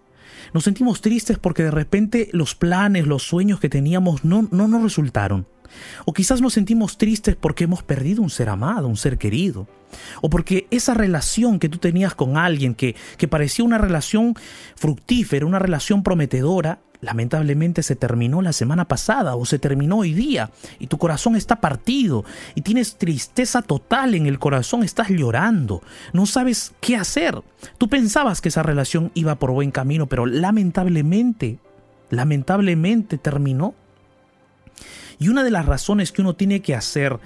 Nos 0.53 0.63
sentimos 0.63 1.01
tristes 1.01 1.37
porque 1.37 1.63
de 1.63 1.71
repente 1.71 2.29
los 2.31 2.55
planes, 2.55 3.07
los 3.07 3.23
sueños 3.23 3.59
que 3.59 3.69
teníamos 3.69 4.23
no, 4.23 4.47
no 4.51 4.67
nos 4.67 4.83
resultaron. 4.83 5.47
O 6.05 6.13
quizás 6.13 6.41
nos 6.41 6.53
sentimos 6.53 6.97
tristes 6.97 7.35
porque 7.35 7.65
hemos 7.65 7.83
perdido 7.83 8.21
un 8.21 8.29
ser 8.29 8.49
amado, 8.49 8.87
un 8.87 8.97
ser 8.97 9.17
querido. 9.17 9.67
O 10.21 10.29
porque 10.29 10.67
esa 10.71 10.93
relación 10.93 11.59
que 11.59 11.69
tú 11.69 11.77
tenías 11.77 12.15
con 12.15 12.37
alguien 12.37 12.75
que, 12.75 12.95
que 13.17 13.27
parecía 13.27 13.65
una 13.65 13.77
relación 13.77 14.35
fructífera, 14.75 15.45
una 15.45 15.59
relación 15.59 16.03
prometedora, 16.03 16.79
lamentablemente 17.05 17.83
se 17.83 17.95
terminó 17.95 18.41
la 18.41 18.51
semana 18.51 18.85
pasada 18.85 19.35
o 19.35 19.45
se 19.45 19.59
terminó 19.59 19.99
hoy 19.99 20.13
día 20.13 20.49
y 20.79 20.87
tu 20.87 20.97
corazón 20.97 21.35
está 21.35 21.61
partido 21.61 22.25
y 22.55 22.61
tienes 22.61 22.97
tristeza 22.97 23.61
total 23.61 24.15
en 24.15 24.25
el 24.25 24.39
corazón, 24.39 24.83
estás 24.83 25.09
llorando, 25.09 25.83
no 26.13 26.25
sabes 26.25 26.73
qué 26.81 26.95
hacer. 26.95 27.41
Tú 27.77 27.87
pensabas 27.87 28.41
que 28.41 28.49
esa 28.49 28.63
relación 28.63 29.11
iba 29.13 29.35
por 29.35 29.51
buen 29.51 29.71
camino, 29.71 30.07
pero 30.07 30.25
lamentablemente, 30.25 31.59
lamentablemente 32.09 33.19
terminó 33.19 33.75
y 35.19 35.29
una 35.29 35.43
de 35.43 35.51
las 35.51 35.65
razones 35.65 36.11
que 36.11 36.21
uno 36.21 36.35
tiene 36.35 36.61
que 36.61 36.75
hacer, 36.75 37.19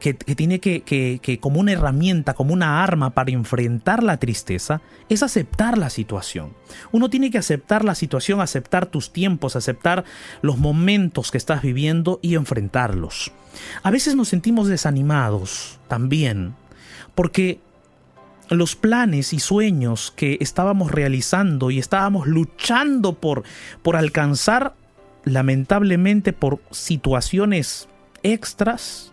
que, 0.00 0.14
tiene 0.14 0.60
que, 0.60 0.82
que, 0.82 1.38
como 1.40 1.60
una 1.60 1.72
herramienta, 1.72 2.34
como 2.34 2.52
una 2.52 2.82
arma 2.82 3.10
para 3.10 3.30
enfrentar 3.30 4.02
la 4.02 4.18
tristeza, 4.18 4.80
es 5.08 5.22
aceptar 5.22 5.78
la 5.78 5.90
situación. 5.90 6.54
Uno 6.92 7.10
tiene 7.10 7.30
que 7.30 7.38
aceptar 7.38 7.84
la 7.84 7.94
situación, 7.94 8.40
aceptar 8.40 8.86
tus 8.86 9.12
tiempos, 9.12 9.56
aceptar 9.56 10.04
los 10.42 10.58
momentos 10.58 11.30
que 11.30 11.38
estás 11.38 11.62
viviendo 11.62 12.18
y 12.22 12.34
enfrentarlos. 12.34 13.32
A 13.82 13.90
veces 13.90 14.16
nos 14.16 14.28
sentimos 14.28 14.68
desanimados 14.68 15.78
también, 15.88 16.54
porque 17.14 17.60
los 18.48 18.76
planes 18.76 19.32
y 19.32 19.40
sueños 19.40 20.12
que 20.14 20.38
estábamos 20.40 20.92
realizando 20.92 21.70
y 21.70 21.78
estábamos 21.78 22.26
luchando 22.26 23.14
por, 23.14 23.42
por 23.82 23.96
alcanzar 23.96 24.74
lamentablemente 25.26 26.32
por 26.32 26.62
situaciones 26.70 27.88
extras, 28.22 29.12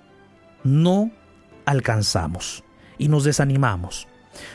no 0.64 1.12
alcanzamos 1.66 2.64
y 2.98 3.10
nos 3.10 3.26
desanimamos. 3.26 4.08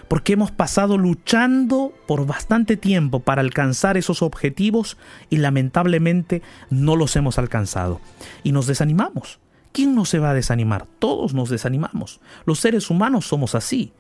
Porque 0.09 0.33
hemos 0.33 0.51
pasado 0.51 0.99
luchando 0.99 1.93
por 2.07 2.27
bastante 2.27 2.77
tiempo 2.77 3.21
para 3.21 3.43
alcanzar 3.43 3.97
esos 3.97 4.23
objetivos 4.23 4.97
y 5.31 5.37
lamentablemente 5.37 6.43
no 6.71 6.97
los 6.97 7.15
hemos 7.17 7.39
alcanzado. 7.39 8.01
Y 8.43 8.53
nos 8.53 8.67
desanimamos. 8.67 9.39
¿Quién 9.73 9.95
no 9.95 10.05
se 10.05 10.19
va 10.19 10.31
a 10.31 10.35
desanimar? 10.35 10.87
Todos 10.99 11.35
nos 11.35 11.51
desanimamos. 11.51 12.21
Los 12.45 12.61
seres 12.61 12.89
humanos 12.91 13.27
somos 13.27 13.55
así. 13.55 13.93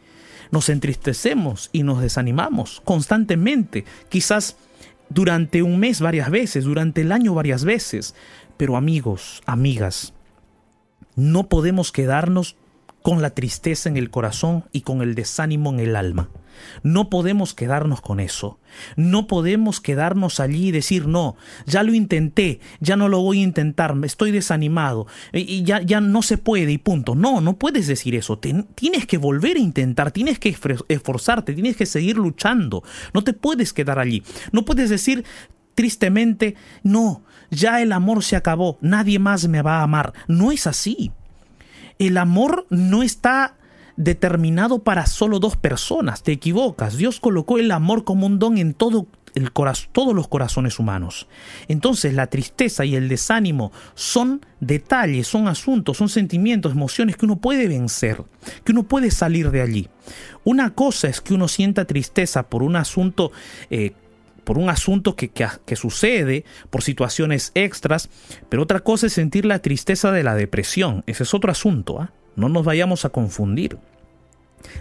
Nos 0.50 0.68
entristecemos 0.68 1.70
y 1.72 1.82
nos 1.82 2.00
desanimamos 2.00 2.80
constantemente. 2.84 3.84
Quizás 4.08 4.56
durante 5.10 5.62
un 5.62 5.78
mes 5.78 6.00
varias 6.00 6.30
veces, 6.30 6.64
durante 6.64 7.00
el 7.00 7.12
año 7.12 7.34
varias 7.34 7.64
veces. 7.64 8.14
Pero 8.56 8.76
amigos, 8.76 9.42
amigas, 9.46 10.14
no 11.16 11.48
podemos 11.48 11.92
quedarnos 11.92 12.56
con 13.08 13.22
la 13.22 13.30
tristeza 13.30 13.88
en 13.88 13.96
el 13.96 14.10
corazón 14.10 14.66
y 14.70 14.82
con 14.82 15.00
el 15.00 15.14
desánimo 15.14 15.70
en 15.70 15.80
el 15.80 15.96
alma. 15.96 16.28
No 16.82 17.08
podemos 17.08 17.54
quedarnos 17.54 18.02
con 18.02 18.20
eso. 18.20 18.60
No 18.96 19.26
podemos 19.26 19.80
quedarnos 19.80 20.40
allí 20.40 20.68
y 20.68 20.72
decir, 20.72 21.06
no, 21.06 21.34
ya 21.64 21.82
lo 21.84 21.94
intenté, 21.94 22.60
ya 22.80 22.96
no 22.96 23.08
lo 23.08 23.22
voy 23.22 23.40
a 23.40 23.44
intentar, 23.44 23.96
estoy 24.04 24.30
desanimado, 24.30 25.06
ya, 25.32 25.80
ya 25.80 26.02
no 26.02 26.20
se 26.20 26.36
puede 26.36 26.70
y 26.70 26.76
punto. 26.76 27.14
No, 27.14 27.40
no 27.40 27.56
puedes 27.56 27.86
decir 27.86 28.14
eso. 28.14 28.38
tienes 28.38 29.06
que 29.06 29.16
volver 29.16 29.56
a 29.56 29.60
intentar, 29.60 30.10
tienes 30.10 30.38
que 30.38 30.54
esforzarte, 30.88 31.54
tienes 31.54 31.78
que 31.78 31.86
seguir 31.86 32.18
luchando. 32.18 32.82
No 33.14 33.24
te 33.24 33.32
puedes 33.32 33.72
quedar 33.72 33.98
allí. 33.98 34.22
No 34.52 34.66
puedes 34.66 34.90
decir 34.90 35.24
tristemente, 35.74 36.56
no, 36.82 37.22
ya 37.50 37.80
el 37.80 37.92
amor 37.92 38.22
se 38.22 38.36
acabó, 38.36 38.76
nadie 38.82 39.18
más 39.18 39.48
me 39.48 39.62
va 39.62 39.78
a 39.78 39.84
amar. 39.84 40.12
No 40.26 40.52
es 40.52 40.66
así. 40.66 41.10
El 41.98 42.16
amor 42.16 42.66
no 42.70 43.02
está 43.02 43.54
determinado 43.96 44.78
para 44.84 45.06
solo 45.06 45.40
dos 45.40 45.56
personas. 45.56 46.22
Te 46.22 46.32
equivocas. 46.32 46.96
Dios 46.96 47.20
colocó 47.20 47.58
el 47.58 47.70
amor 47.72 48.04
como 48.04 48.26
un 48.26 48.38
don 48.38 48.58
en 48.58 48.74
todo 48.74 49.08
el 49.34 49.50
todos 49.92 50.14
los 50.14 50.28
corazones 50.28 50.78
humanos. 50.78 51.28
Entonces 51.68 52.14
la 52.14 52.28
tristeza 52.28 52.84
y 52.84 52.96
el 52.96 53.08
desánimo 53.08 53.72
son 53.94 54.44
detalles, 54.60 55.26
son 55.26 55.48
asuntos, 55.48 55.96
son 55.96 56.08
sentimientos, 56.08 56.72
emociones 56.72 57.16
que 57.16 57.24
uno 57.24 57.36
puede 57.36 57.68
vencer, 57.68 58.22
que 58.64 58.72
uno 58.72 58.84
puede 58.84 59.10
salir 59.10 59.50
de 59.50 59.62
allí. 59.62 59.88
Una 60.44 60.74
cosa 60.74 61.08
es 61.08 61.20
que 61.20 61.34
uno 61.34 61.48
sienta 61.48 61.84
tristeza 61.84 62.48
por 62.48 62.62
un 62.62 62.76
asunto 62.76 63.32
eh, 63.70 63.92
por 64.48 64.56
un 64.56 64.70
asunto 64.70 65.14
que, 65.14 65.28
que, 65.28 65.76
sucede, 65.76 66.42
por 66.70 66.82
situaciones 66.82 67.52
extras, 67.54 68.08
pero 68.48 68.62
otra 68.62 68.80
cosa 68.80 69.06
es 69.06 69.12
sentir 69.12 69.44
la 69.44 69.58
tristeza 69.58 70.10
de 70.10 70.22
la 70.22 70.34
depresión. 70.34 71.04
Ese 71.06 71.24
es 71.24 71.34
otro 71.34 71.52
asunto, 71.52 72.00
¿ah? 72.00 72.12
no 72.34 72.48
nos 72.48 72.64
vayamos 72.64 73.04
a 73.04 73.10
confundir. 73.10 73.76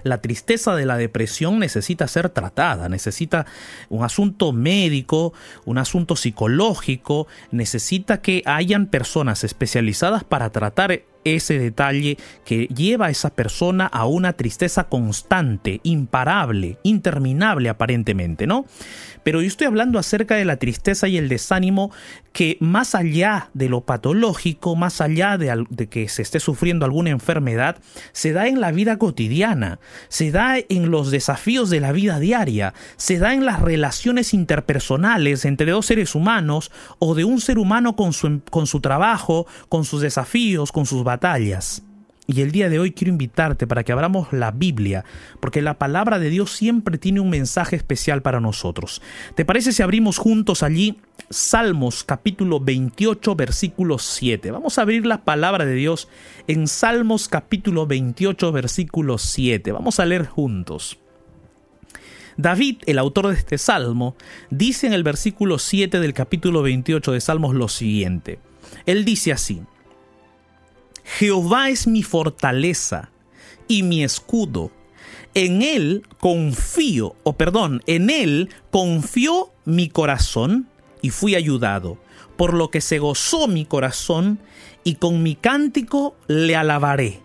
La 0.04 0.22
tristeza 0.22 0.74
de 0.74 0.86
la 0.86 0.96
depresión 0.96 1.60
necesita 1.60 2.08
ser 2.08 2.30
tratada, 2.30 2.88
necesita 2.88 3.46
un 3.90 4.06
asunto 4.06 4.54
médico, 4.54 5.34
un 5.66 5.80
asunto 5.80 6.16
psicológico, 6.16 7.28
necesita 7.52 8.22
que 8.22 8.44
hayan 8.46 8.86
personas 8.86 9.44
especializadas 9.44 10.24
para 10.24 10.50
tratar 10.50 11.02
ese 11.36 11.60
detalle 11.60 12.18
que 12.46 12.68
lleva 12.68 13.08
a 13.08 13.10
esa 13.10 13.30
persona 13.30 13.86
a 13.86 14.06
una 14.06 14.34
tristeza 14.34 14.86
constante, 14.86 15.82
imparable, 15.84 16.78
interminable 16.84 17.70
aparentemente, 17.70 18.48
¿no? 18.48 18.66
Pero 19.24 19.42
yo 19.42 19.48
estoy 19.48 19.68
hablando 19.68 20.00
acerca 20.00 20.36
de 20.36 20.46
la 20.46 20.56
tristeza 20.56 21.08
y 21.10 21.18
el 21.18 21.28
desánimo 21.28 21.92
que 22.32 22.56
más 22.60 22.96
allá 22.96 23.50
de 23.54 23.68
lo 23.68 23.82
patológico, 23.82 24.76
más 24.76 25.02
allá 25.02 25.38
de, 25.38 25.88
que 25.90 26.08
se 26.08 26.22
esté 26.22 26.40
sufriendo 26.40 26.86
alguna 26.86 27.10
enfermedad, 27.10 27.78
se 28.12 28.32
da 28.32 28.48
en 28.48 28.62
la 28.62 28.72
vida 28.72 28.98
cotidiana, 28.98 29.80
se 30.08 30.32
da 30.32 30.56
en 30.70 30.92
los 30.92 31.12
desafíos 31.12 31.70
de 31.70 31.80
la 31.80 31.92
vida 31.92 32.20
diaria, 32.20 32.74
se 32.96 33.18
da 33.18 33.34
en 33.34 33.46
las 33.46 33.60
relaciones 33.60 34.34
interpersonales 34.34 35.46
entre 35.46 35.72
dos 35.72 35.88
seres 35.88 36.16
humanos 36.16 36.72
o 37.00 37.16
de 37.16 37.26
un 37.26 37.42
ser 37.42 37.58
humano 37.58 37.96
con 37.96 38.14
su, 38.14 38.42
con 38.50 38.68
su 38.68 38.82
trabajo, 38.82 39.48
con 39.68 39.84
sus 39.84 40.02
desafíos, 40.02 40.72
con 40.72 40.86
sus 40.86 41.04
batallas. 41.18 41.82
Y 42.30 42.42
el 42.42 42.52
día 42.52 42.70
de 42.70 42.78
hoy 42.78 42.92
quiero 42.92 43.12
invitarte 43.12 43.66
para 43.68 43.84
que 43.84 43.94
abramos 43.94 44.34
la 44.34 44.52
Biblia, 44.52 45.06
porque 45.40 45.62
la 45.62 45.80
palabra 45.80 46.20
de 46.20 46.30
Dios 46.30 46.52
siempre 46.52 46.98
tiene 46.98 47.22
un 47.22 47.30
mensaje 47.30 47.78
especial 47.78 48.22
para 48.22 48.42
nosotros. 48.42 49.02
¿Te 49.34 49.46
parece 49.46 49.72
si 49.72 49.82
abrimos 49.82 50.18
juntos 50.18 50.62
allí 50.62 51.00
Salmos 51.30 52.04
capítulo 52.04 52.60
28 52.60 53.36
versículo 53.36 53.98
7? 53.98 54.52
Vamos 54.52 54.78
a 54.78 54.82
abrir 54.82 55.06
la 55.06 55.24
palabra 55.24 55.66
de 55.66 55.74
Dios 55.74 56.10
en 56.48 56.68
Salmos 56.68 57.30
capítulo 57.30 57.88
28 57.88 58.52
versículo 58.52 59.18
7. 59.18 59.72
Vamos 59.72 60.00
a 60.02 60.06
leer 60.06 60.28
juntos. 60.28 61.00
David, 62.36 62.80
el 62.86 63.00
autor 63.00 63.30
de 63.30 63.36
este 63.36 63.58
salmo, 63.58 64.16
dice 64.52 64.86
en 64.86 64.94
el 64.94 65.04
versículo 65.04 65.58
7 65.58 66.00
del 66.00 66.14
capítulo 66.14 66.62
28 66.62 67.14
de 67.14 67.22
Salmos 67.22 67.56
lo 67.56 67.70
siguiente. 67.70 68.38
Él 68.86 69.06
dice 69.06 69.32
así, 69.32 69.62
Jehová 71.08 71.70
es 71.70 71.88
mi 71.88 72.04
fortaleza 72.04 73.10
y 73.68 73.84
mi 73.84 74.04
escudo. 74.04 74.72
En 75.34 75.62
él 75.62 76.04
confío, 76.20 77.16
o 77.24 77.34
perdón, 77.34 77.82
en 77.88 78.10
él 78.10 78.50
confió 78.72 79.52
mi 79.66 79.88
corazón 79.88 80.68
y 81.02 81.12
fui 81.12 81.36
ayudado, 81.36 81.98
por 82.36 82.54
lo 82.54 82.70
que 82.70 82.82
se 82.82 83.00
gozó 83.00 83.48
mi 83.48 83.66
corazón 83.66 84.40
y 84.84 84.96
con 84.96 85.24
mi 85.24 85.36
cántico 85.36 86.16
le 86.28 86.56
alabaré. 86.56 87.22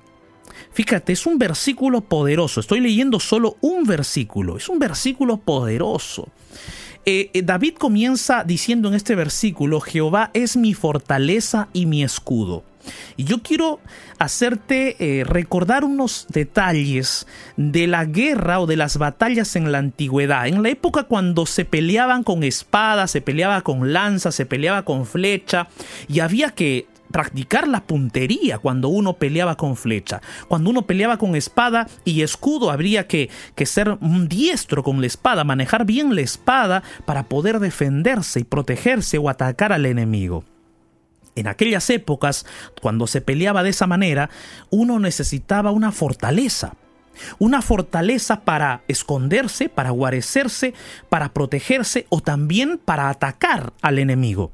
Fíjate, 0.73 1.13
es 1.13 1.27
un 1.27 1.39
versículo 1.39 2.03
poderoso. 2.03 2.61
Estoy 2.61 2.81
leyendo 2.81 3.19
solo 3.19 3.57
un 3.61 3.85
versículo. 3.85 4.57
Es 4.57 4.69
un 4.69 4.79
versículo 4.79 5.39
poderoso. 5.39 6.29
Eh, 7.05 7.31
eh, 7.35 7.43
David 7.43 7.75
comienza 7.75 8.45
diciendo 8.45 8.89
en 8.89 8.95
este 8.95 9.15
versículo, 9.17 9.81
Jehová 9.81 10.31
es 10.35 10.57
mi 10.57 10.73
fortaleza 10.73 11.69
y 11.73 11.87
mi 11.87 12.05
escudo. 12.05 12.63
Y 13.17 13.25
yo 13.25 13.43
quiero 13.43 13.81
hacerte 14.19 14.97
eh, 14.99 15.25
recordar 15.25 15.85
unos 15.85 16.27
detalles 16.29 17.27
de 17.57 17.87
la 17.87 18.05
guerra 18.05 18.61
o 18.61 18.67
de 18.67 18.77
las 18.77 18.97
batallas 18.97 19.57
en 19.57 19.73
la 19.73 19.79
antigüedad, 19.79 20.47
en 20.47 20.63
la 20.63 20.69
época 20.69 21.05
cuando 21.05 21.47
se 21.47 21.65
peleaban 21.65 22.23
con 22.23 22.45
espada, 22.45 23.07
se 23.07 23.21
peleaba 23.21 23.63
con 23.63 23.93
lanza, 23.93 24.33
se 24.33 24.47
peleaba 24.47 24.85
con 24.85 25.07
flecha 25.07 25.69
y 26.09 26.21
había 26.21 26.51
que 26.51 26.87
practicar 27.13 27.69
la 27.69 27.85
puntería 27.85 28.59
cuando 28.59 28.89
uno 28.89 29.13
peleaba 29.13 29.57
con 29.57 29.77
flecha. 29.77 30.21
Cuando 30.49 30.71
uno 30.71 30.83
peleaba 30.83 31.19
con 31.19 31.37
espada 31.37 31.87
y 32.05 32.23
escudo, 32.23 32.71
habría 32.71 33.07
que, 33.07 33.31
que 33.55 33.67
ser 33.67 33.91
un 34.01 34.29
diestro 34.29 34.83
con 34.83 35.01
la 35.01 35.07
espada, 35.07 35.45
manejar 35.45 35.85
bien 35.85 36.17
la 36.17 36.23
espada 36.23 36.83
para 37.05 37.25
poder 37.25 37.61
defenderse 37.61 38.41
y 38.41 38.45
protegerse 38.45 39.19
o 39.19 39.29
atacar 39.29 39.73
al 39.73 39.87
enemigo. 39.87 40.45
En 41.35 41.47
aquellas 41.47 41.89
épocas, 41.91 42.47
cuando 42.81 43.07
se 43.07 43.21
peleaba 43.21 43.63
de 43.63 43.71
esa 43.71 43.87
manera, 43.87 44.31
uno 44.71 44.99
necesitaba 44.99 45.71
una 45.71 45.93
fortaleza. 45.93 46.75
Una 47.39 47.63
fortaleza 47.63 48.41
para 48.41 48.83
esconderse, 48.89 49.69
para 49.69 49.91
guarecerse, 49.91 50.75
para 51.09 51.33
protegerse 51.33 52.07
o 52.09 52.21
también 52.21 52.79
para 52.83 53.11
atacar 53.11 53.73
al 53.83 53.99
enemigo. 53.99 54.53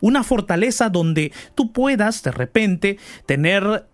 Una 0.00 0.22
fortaleza 0.22 0.88
donde 0.88 1.32
tú 1.54 1.72
puedas 1.72 2.22
de 2.22 2.32
repente 2.32 2.98
tener 3.26 3.86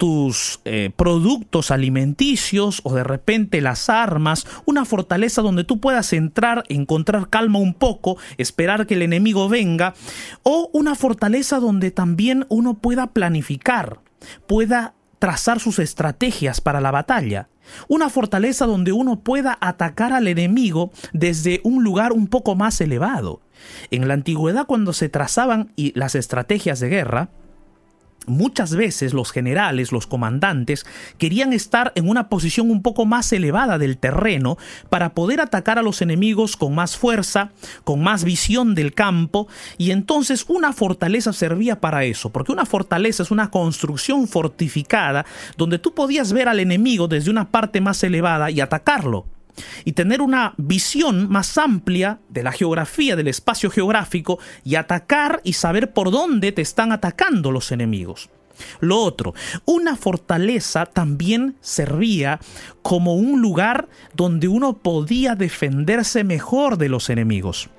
tus 0.00 0.60
eh, 0.64 0.88
productos 0.96 1.70
alimenticios 1.70 2.80
o 2.84 2.94
de 2.94 3.04
repente 3.04 3.60
las 3.60 3.90
armas, 3.90 4.46
una 4.64 4.86
fortaleza 4.86 5.42
donde 5.42 5.62
tú 5.62 5.78
puedas 5.78 6.14
entrar, 6.14 6.64
encontrar 6.70 7.28
calma 7.28 7.58
un 7.58 7.74
poco, 7.74 8.16
esperar 8.38 8.86
que 8.86 8.94
el 8.94 9.02
enemigo 9.02 9.50
venga, 9.50 9.92
o 10.42 10.70
una 10.72 10.94
fortaleza 10.94 11.60
donde 11.60 11.90
también 11.90 12.46
uno 12.48 12.78
pueda 12.78 13.08
planificar, 13.08 14.00
pueda 14.46 14.94
trazar 15.18 15.60
sus 15.60 15.78
estrategias 15.78 16.62
para 16.62 16.80
la 16.80 16.92
batalla. 16.92 17.50
Una 17.86 18.08
fortaleza 18.08 18.64
donde 18.64 18.92
uno 18.92 19.20
pueda 19.20 19.58
atacar 19.60 20.14
al 20.14 20.28
enemigo 20.28 20.92
desde 21.12 21.60
un 21.62 21.84
lugar 21.84 22.12
un 22.14 22.26
poco 22.26 22.54
más 22.54 22.80
elevado. 22.80 23.42
En 23.90 24.08
la 24.08 24.14
antigüedad 24.14 24.64
cuando 24.64 24.94
se 24.94 25.10
trazaban 25.10 25.74
las 25.76 26.14
estrategias 26.14 26.80
de 26.80 26.88
guerra, 26.88 27.28
Muchas 28.26 28.76
veces 28.76 29.14
los 29.14 29.32
generales, 29.32 29.92
los 29.92 30.06
comandantes, 30.06 30.84
querían 31.18 31.52
estar 31.52 31.92
en 31.94 32.08
una 32.08 32.28
posición 32.28 32.70
un 32.70 32.82
poco 32.82 33.06
más 33.06 33.32
elevada 33.32 33.78
del 33.78 33.96
terreno 33.96 34.58
para 34.90 35.14
poder 35.14 35.40
atacar 35.40 35.78
a 35.78 35.82
los 35.82 36.02
enemigos 36.02 36.56
con 36.56 36.74
más 36.74 36.96
fuerza, 36.96 37.50
con 37.82 38.02
más 38.02 38.24
visión 38.24 38.74
del 38.74 38.92
campo, 38.92 39.48
y 39.78 39.90
entonces 39.90 40.44
una 40.48 40.72
fortaleza 40.72 41.32
servía 41.32 41.80
para 41.80 42.04
eso, 42.04 42.30
porque 42.30 42.52
una 42.52 42.66
fortaleza 42.66 43.22
es 43.22 43.30
una 43.30 43.50
construcción 43.50 44.28
fortificada 44.28 45.24
donde 45.56 45.78
tú 45.78 45.94
podías 45.94 46.32
ver 46.32 46.48
al 46.48 46.60
enemigo 46.60 47.08
desde 47.08 47.30
una 47.30 47.48
parte 47.48 47.80
más 47.80 48.04
elevada 48.04 48.50
y 48.50 48.60
atacarlo 48.60 49.24
y 49.84 49.92
tener 49.92 50.22
una 50.22 50.54
visión 50.56 51.28
más 51.28 51.58
amplia 51.58 52.20
de 52.28 52.42
la 52.42 52.52
geografía, 52.52 53.16
del 53.16 53.28
espacio 53.28 53.70
geográfico 53.70 54.38
y 54.64 54.74
atacar 54.74 55.40
y 55.44 55.54
saber 55.54 55.92
por 55.92 56.10
dónde 56.10 56.52
te 56.52 56.62
están 56.62 56.92
atacando 56.92 57.50
los 57.50 57.72
enemigos. 57.72 58.30
Lo 58.80 58.98
otro, 58.98 59.34
una 59.64 59.96
fortaleza 59.96 60.86
también 60.86 61.56
servía 61.60 62.40
como 62.82 63.14
un 63.14 63.40
lugar 63.40 63.88
donde 64.14 64.48
uno 64.48 64.78
podía 64.78 65.34
defenderse 65.34 66.24
mejor 66.24 66.76
de 66.76 66.88
los 66.88 67.10
enemigos. 67.10 67.70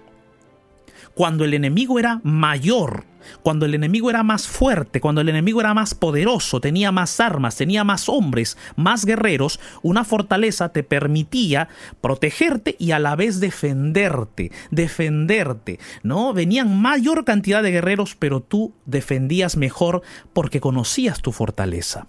Cuando 1.13 1.43
el 1.43 1.53
enemigo 1.53 1.99
era 1.99 2.21
mayor, 2.23 3.05
cuando 3.43 3.65
el 3.65 3.75
enemigo 3.75 4.09
era 4.09 4.23
más 4.23 4.47
fuerte, 4.47 5.01
cuando 5.01 5.21
el 5.21 5.29
enemigo 5.29 5.61
era 5.61 5.73
más 5.73 5.93
poderoso, 5.93 6.61
tenía 6.61 6.91
más 6.91 7.19
armas, 7.19 7.55
tenía 7.55 7.83
más 7.83 8.09
hombres, 8.09 8.57
más 8.75 9.05
guerreros, 9.05 9.59
una 9.81 10.03
fortaleza 10.03 10.69
te 10.69 10.83
permitía 10.83 11.69
protegerte 12.01 12.75
y 12.79 12.91
a 12.91 12.99
la 12.99 13.15
vez 13.15 13.39
defenderte, 13.39 14.51
defenderte, 14.71 15.79
¿no? 16.03 16.33
Venían 16.33 16.81
mayor 16.81 17.25
cantidad 17.25 17.63
de 17.63 17.71
guerreros, 17.71 18.15
pero 18.15 18.41
tú 18.41 18.73
defendías 18.85 19.57
mejor 19.57 20.01
porque 20.33 20.61
conocías 20.61 21.21
tu 21.21 21.31
fortaleza. 21.31 22.07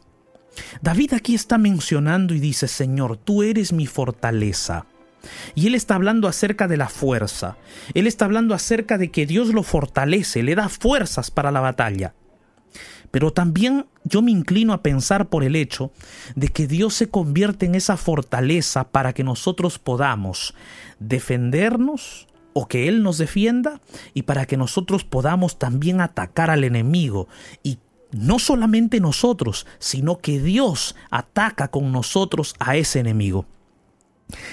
David 0.80 1.14
aquí 1.14 1.34
está 1.34 1.58
mencionando 1.58 2.34
y 2.34 2.40
dice, 2.40 2.68
Señor, 2.68 3.16
tú 3.16 3.42
eres 3.42 3.72
mi 3.72 3.86
fortaleza. 3.86 4.86
Y 5.54 5.66
él 5.66 5.74
está 5.74 5.94
hablando 5.94 6.28
acerca 6.28 6.68
de 6.68 6.76
la 6.76 6.88
fuerza. 6.88 7.56
Él 7.94 8.06
está 8.06 8.24
hablando 8.24 8.54
acerca 8.54 8.98
de 8.98 9.10
que 9.10 9.26
Dios 9.26 9.48
lo 9.48 9.62
fortalece, 9.62 10.42
le 10.42 10.54
da 10.54 10.68
fuerzas 10.68 11.30
para 11.30 11.50
la 11.50 11.60
batalla. 11.60 12.14
Pero 13.10 13.32
también 13.32 13.86
yo 14.04 14.22
me 14.22 14.30
inclino 14.30 14.72
a 14.72 14.82
pensar 14.82 15.28
por 15.28 15.44
el 15.44 15.54
hecho 15.54 15.92
de 16.34 16.48
que 16.48 16.66
Dios 16.66 16.94
se 16.94 17.10
convierte 17.10 17.66
en 17.66 17.74
esa 17.74 17.96
fortaleza 17.96 18.84
para 18.90 19.12
que 19.12 19.22
nosotros 19.22 19.78
podamos 19.78 20.54
defendernos 20.98 22.26
o 22.54 22.66
que 22.68 22.88
Él 22.88 23.02
nos 23.02 23.18
defienda 23.18 23.80
y 24.14 24.22
para 24.22 24.46
que 24.46 24.56
nosotros 24.56 25.04
podamos 25.04 25.58
también 25.58 26.00
atacar 26.00 26.50
al 26.50 26.64
enemigo 26.64 27.28
y 27.62 27.78
no 28.12 28.38
solamente 28.38 29.00
nosotros, 29.00 29.66
sino 29.78 30.18
que 30.18 30.38
Dios 30.40 30.96
ataca 31.10 31.68
con 31.68 31.92
nosotros 31.92 32.54
a 32.58 32.76
ese 32.76 33.00
enemigo. 33.00 33.46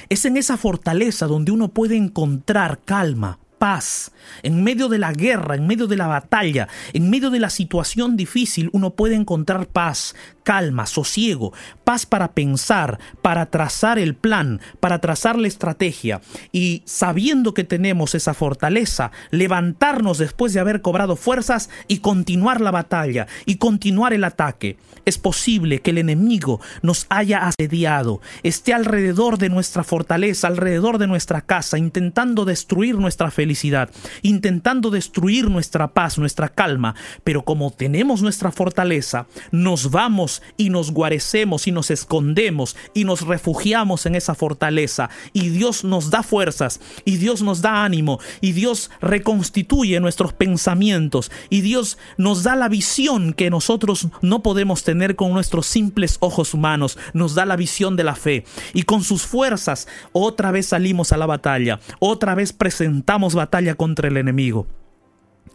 Es 0.09 0.25
en 0.25 0.37
esa 0.37 0.57
fortaleza 0.57 1.27
donde 1.27 1.51
uno 1.51 1.69
puede 1.69 1.95
encontrar 1.95 2.79
calma, 2.83 3.39
paz. 3.59 4.11
En 4.41 4.63
medio 4.63 4.87
de 4.87 4.97
la 4.97 5.11
guerra, 5.11 5.55
en 5.55 5.67
medio 5.67 5.85
de 5.85 5.97
la 5.97 6.07
batalla, 6.07 6.67
en 6.93 7.09
medio 7.09 7.29
de 7.29 7.39
la 7.39 7.49
situación 7.49 8.17
difícil, 8.17 8.69
uno 8.73 8.91
puede 8.91 9.15
encontrar 9.15 9.67
paz, 9.67 10.15
calma, 10.49 10.87
sosiego, 10.87 11.53
paz 11.83 12.07
para 12.07 12.31
pensar, 12.31 12.97
para 13.21 13.51
trazar 13.51 13.99
el 13.99 14.15
plan, 14.15 14.61
para 14.79 14.97
trazar 14.97 15.37
la 15.37 15.47
estrategia 15.47 16.21
y 16.51 16.81
sabiendo 16.85 17.53
que 17.53 17.63
tenemos 17.63 18.15
esa 18.15 18.33
fortaleza, 18.33 19.11
levantarnos 19.29 20.17
después 20.17 20.51
de 20.51 20.59
haber 20.59 20.81
cobrado 20.81 21.15
fuerzas 21.15 21.69
y 21.87 21.99
continuar 21.99 22.61
la 22.61 22.71
batalla 22.71 23.27
y 23.45 23.57
continuar 23.57 24.11
el 24.13 24.23
ataque. 24.23 24.77
Es 25.05 25.19
posible 25.19 25.81
que 25.83 25.91
el 25.91 25.99
enemigo 25.99 26.61
nos 26.81 27.05
haya 27.09 27.45
asediado, 27.47 28.19
esté 28.41 28.73
alrededor 28.73 29.37
de 29.37 29.49
nuestra 29.49 29.83
fortaleza, 29.83 30.47
alrededor 30.47 30.97
de 30.97 31.05
nuestra 31.05 31.41
casa, 31.41 31.77
intentando 31.77 32.43
destruir 32.43 32.97
nuestra 32.97 33.29
felicidad 33.29 33.91
intentando 34.21 34.89
destruir 34.89 35.49
nuestra 35.49 35.93
paz, 35.93 36.17
nuestra 36.17 36.49
calma, 36.49 36.95
pero 37.23 37.43
como 37.43 37.71
tenemos 37.71 38.23
nuestra 38.23 38.51
fortaleza, 38.51 39.27
nos 39.51 39.91
vamos 39.91 40.38
y 40.57 40.69
nos 40.69 40.91
guarecemos 40.91 41.67
y 41.67 41.71
nos 41.71 41.91
escondemos 41.91 42.75
y 42.93 43.03
nos 43.03 43.21
refugiamos 43.21 44.05
en 44.05 44.15
esa 44.15 44.35
fortaleza. 44.35 45.09
Y 45.33 45.49
Dios 45.49 45.83
nos 45.83 46.09
da 46.09 46.23
fuerzas 46.23 46.79
y 47.05 47.17
Dios 47.17 47.41
nos 47.41 47.61
da 47.61 47.83
ánimo 47.83 48.19
y 48.41 48.51
Dios 48.51 48.91
reconstituye 49.01 49.99
nuestros 49.99 50.33
pensamientos 50.33 51.31
y 51.49 51.61
Dios 51.61 51.97
nos 52.17 52.43
da 52.43 52.55
la 52.55 52.69
visión 52.69 53.33
que 53.33 53.49
nosotros 53.49 54.07
no 54.21 54.43
podemos 54.43 54.83
tener 54.83 55.15
con 55.15 55.33
nuestros 55.33 55.65
simples 55.65 56.17
ojos 56.19 56.53
humanos, 56.53 56.97
nos 57.13 57.35
da 57.35 57.45
la 57.45 57.55
visión 57.55 57.95
de 57.95 58.03
la 58.03 58.15
fe. 58.15 58.45
Y 58.73 58.83
con 58.83 59.03
sus 59.03 59.23
fuerzas 59.23 59.87
otra 60.11 60.51
vez 60.51 60.67
salimos 60.67 61.11
a 61.11 61.17
la 61.17 61.25
batalla, 61.25 61.79
otra 61.99 62.35
vez 62.35 62.53
presentamos 62.53 63.35
batalla 63.35 63.75
contra 63.75 64.07
el 64.07 64.17
enemigo. 64.17 64.67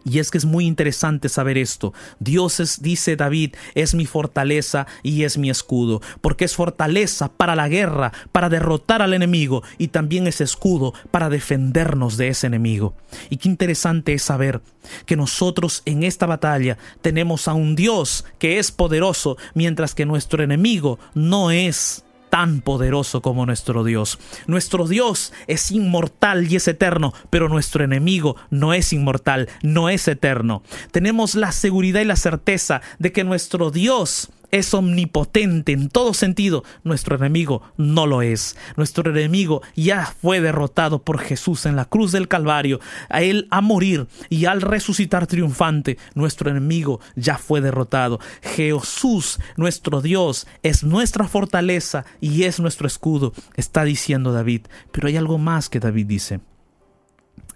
Y 0.05 0.19
es 0.19 0.31
que 0.31 0.39
es 0.39 0.45
muy 0.45 0.67
interesante 0.67 1.29
saber 1.29 1.59
esto. 1.59 1.95
Dios 2.19 2.61
es, 2.61 2.83
dice 2.83 3.17
David, 3.17 3.55
es 3.75 3.95
mi 3.95 4.07
fortaleza 4.07 4.87
y 5.03 5.25
es 5.25 5.39
mi 5.39 5.51
escudo, 5.51 6.03
porque 6.21 6.45
es 6.45 6.55
fortaleza 6.55 7.29
para 7.29 7.57
la 7.57 7.69
guerra, 7.69 8.13
para 8.33 8.49
derrotar 8.49 9.03
al 9.03 9.15
enemigo 9.15 9.63
y 9.79 9.89
también 9.89 10.27
es 10.27 10.41
escudo 10.41 10.93
para 11.11 11.29
defendernos 11.31 12.17
de 12.17 12.29
ese 12.29 12.47
enemigo. 12.47 12.95
Y 13.31 13.39
qué 13.39 13.49
interesante 13.49 14.13
es 14.15 14.23
saber 14.23 14.61
que 15.07 15.17
nosotros 15.17 15.83
en 15.87 16.03
esta 16.03 16.27
batalla 16.27 16.77
tenemos 17.01 17.49
a 17.49 17.55
un 17.55 17.75
Dios 17.75 18.25
que 18.39 18.59
es 18.59 18.71
poderoso, 18.73 19.37
mientras 19.55 19.95
que 19.95 20.07
nuestro 20.07 20.43
enemigo 20.43 20.99
no 21.15 21.51
es 21.51 22.05
tan 22.35 22.63
poderoso 22.63 23.23
como 23.23 23.47
nuestro 23.47 23.85
Dios. 23.85 24.19
Nuestro 24.49 24.89
Dios 24.89 25.33
es 25.47 25.71
inmortal 25.71 26.51
y 26.51 26.57
es 26.57 26.67
eterno, 26.67 27.15
pero 27.31 27.49
nuestro 27.49 27.85
enemigo 27.85 28.35
no 28.51 28.75
es 28.75 28.93
inmortal, 28.93 29.49
no 29.63 29.89
es 29.89 30.09
eterno. 30.09 30.65
Tenemos 30.91 31.37
la 31.37 31.53
seguridad 31.53 32.01
y 32.01 32.07
la 32.07 32.17
certeza 32.17 32.83
de 32.99 33.13
que 33.13 33.23
nuestro 33.23 33.71
Dios 33.71 34.31
es 34.55 34.73
omnipotente 34.73 35.73
en 35.73 35.89
todo 35.89 36.15
sentido, 36.15 36.63
nuestro 36.85 37.17
enemigo 37.17 37.63
no 37.77 38.07
lo 38.07 38.23
es. 38.23 38.57
Nuestro 38.77 39.11
enemigo 39.11 39.63
ya 39.75 40.07
fue 40.07 40.41
derrotado 40.41 41.03
por 41.03 41.19
Jesús 41.19 41.67
en 41.67 41.75
la 41.75 41.87
cruz 41.87 42.13
del 42.13 42.29
Calvario. 42.29 42.79
A 43.09 43.23
él 43.23 43.49
a 43.51 43.61
morir 43.61 44.07
y 44.29 44.45
al 44.45 44.63
resucitar 44.63 45.27
triunfante, 45.27 45.99
nuestro 46.15 46.51
enemigo 46.51 47.01
ya 47.17 47.37
fue 47.37 47.61
derrotado. 47.61 48.21
Jesús, 48.43 49.41
nuestro 49.57 50.01
Dios, 50.01 50.47
es 50.63 50.85
nuestra 50.85 51.27
fortaleza 51.27 52.05
y 52.21 52.45
es 52.45 52.61
nuestro 52.61 52.87
escudo, 52.87 53.33
está 53.57 53.83
diciendo 53.83 54.33
David. 54.33 54.63
Pero 54.93 55.09
hay 55.09 55.17
algo 55.17 55.39
más 55.39 55.69
que 55.69 55.81
David 55.81 56.07
dice. 56.07 56.41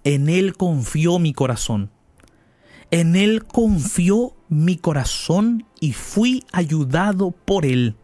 En 0.03 0.29
él 0.29 0.57
confió 0.57 1.21
mi 1.21 1.33
corazón. 1.33 1.91
En 2.91 3.17
Él 3.17 3.45
confió 3.45 4.35
mi 4.49 4.77
corazón 4.77 5.67
y 5.79 5.93
fui 5.93 6.45
ayudado 6.53 7.33
por 7.33 7.67
Él. 7.67 7.97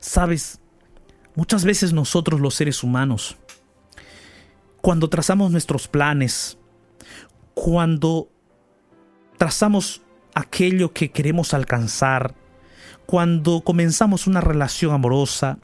Sabes, 0.00 0.60
muchas 1.36 1.64
veces 1.64 1.92
nosotros 1.92 2.40
los 2.40 2.54
seres 2.54 2.82
humanos, 2.82 3.36
cuando 4.80 5.08
trazamos 5.08 5.52
nuestros 5.52 5.86
planes, 5.86 6.58
cuando 7.54 8.28
trazamos 9.38 10.02
aquello 10.34 10.92
que 10.92 11.12
queremos 11.12 11.54
alcanzar, 11.54 12.34
cuando 13.06 13.60
comenzamos 13.60 14.26
una 14.26 14.40
relación 14.40 14.92
amorosa, 14.92 15.58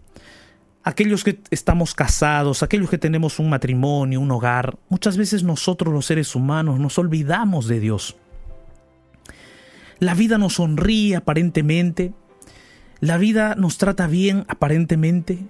aquellos 0.85 1.25
que 1.25 1.41
estamos 1.51 1.95
casados, 1.95 2.63
aquellos 2.63 2.89
que 2.89 2.99
tenemos 2.99 3.41
un 3.41 3.51
matrimonio, 3.51 4.21
un 4.21 4.31
hogar, 4.31 4.79
muchas 4.89 5.17
veces 5.17 5.43
nosotros 5.43 5.93
los 5.93 6.07
seres 6.07 6.37
humanos 6.37 6.79
nos 6.79 6.99
olvidamos 6.99 7.67
de 7.67 7.81
Dios. 7.81 8.17
La 10.01 10.15
vida 10.15 10.39
nos 10.39 10.55
sonríe 10.55 11.17
aparentemente, 11.17 12.13
la 13.01 13.19
vida 13.19 13.57
nos 13.57 13.79
trata 13.79 14.07
bien 14.07 14.45
aparentemente, 14.49 15.41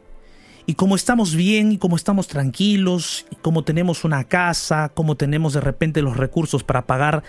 y 0.68 0.74
como 0.74 0.96
estamos 0.96 1.34
bien 1.34 1.72
y 1.72 1.78
como 1.78 1.96
estamos 1.96 2.28
tranquilos, 2.28 3.26
como 3.40 3.64
tenemos 3.64 4.04
una 4.04 4.24
casa, 4.24 4.90
como 4.90 5.16
tenemos 5.16 5.54
de 5.54 5.62
repente 5.62 6.02
los 6.02 6.16
recursos 6.16 6.62
para 6.62 6.86
pagar 6.86 7.22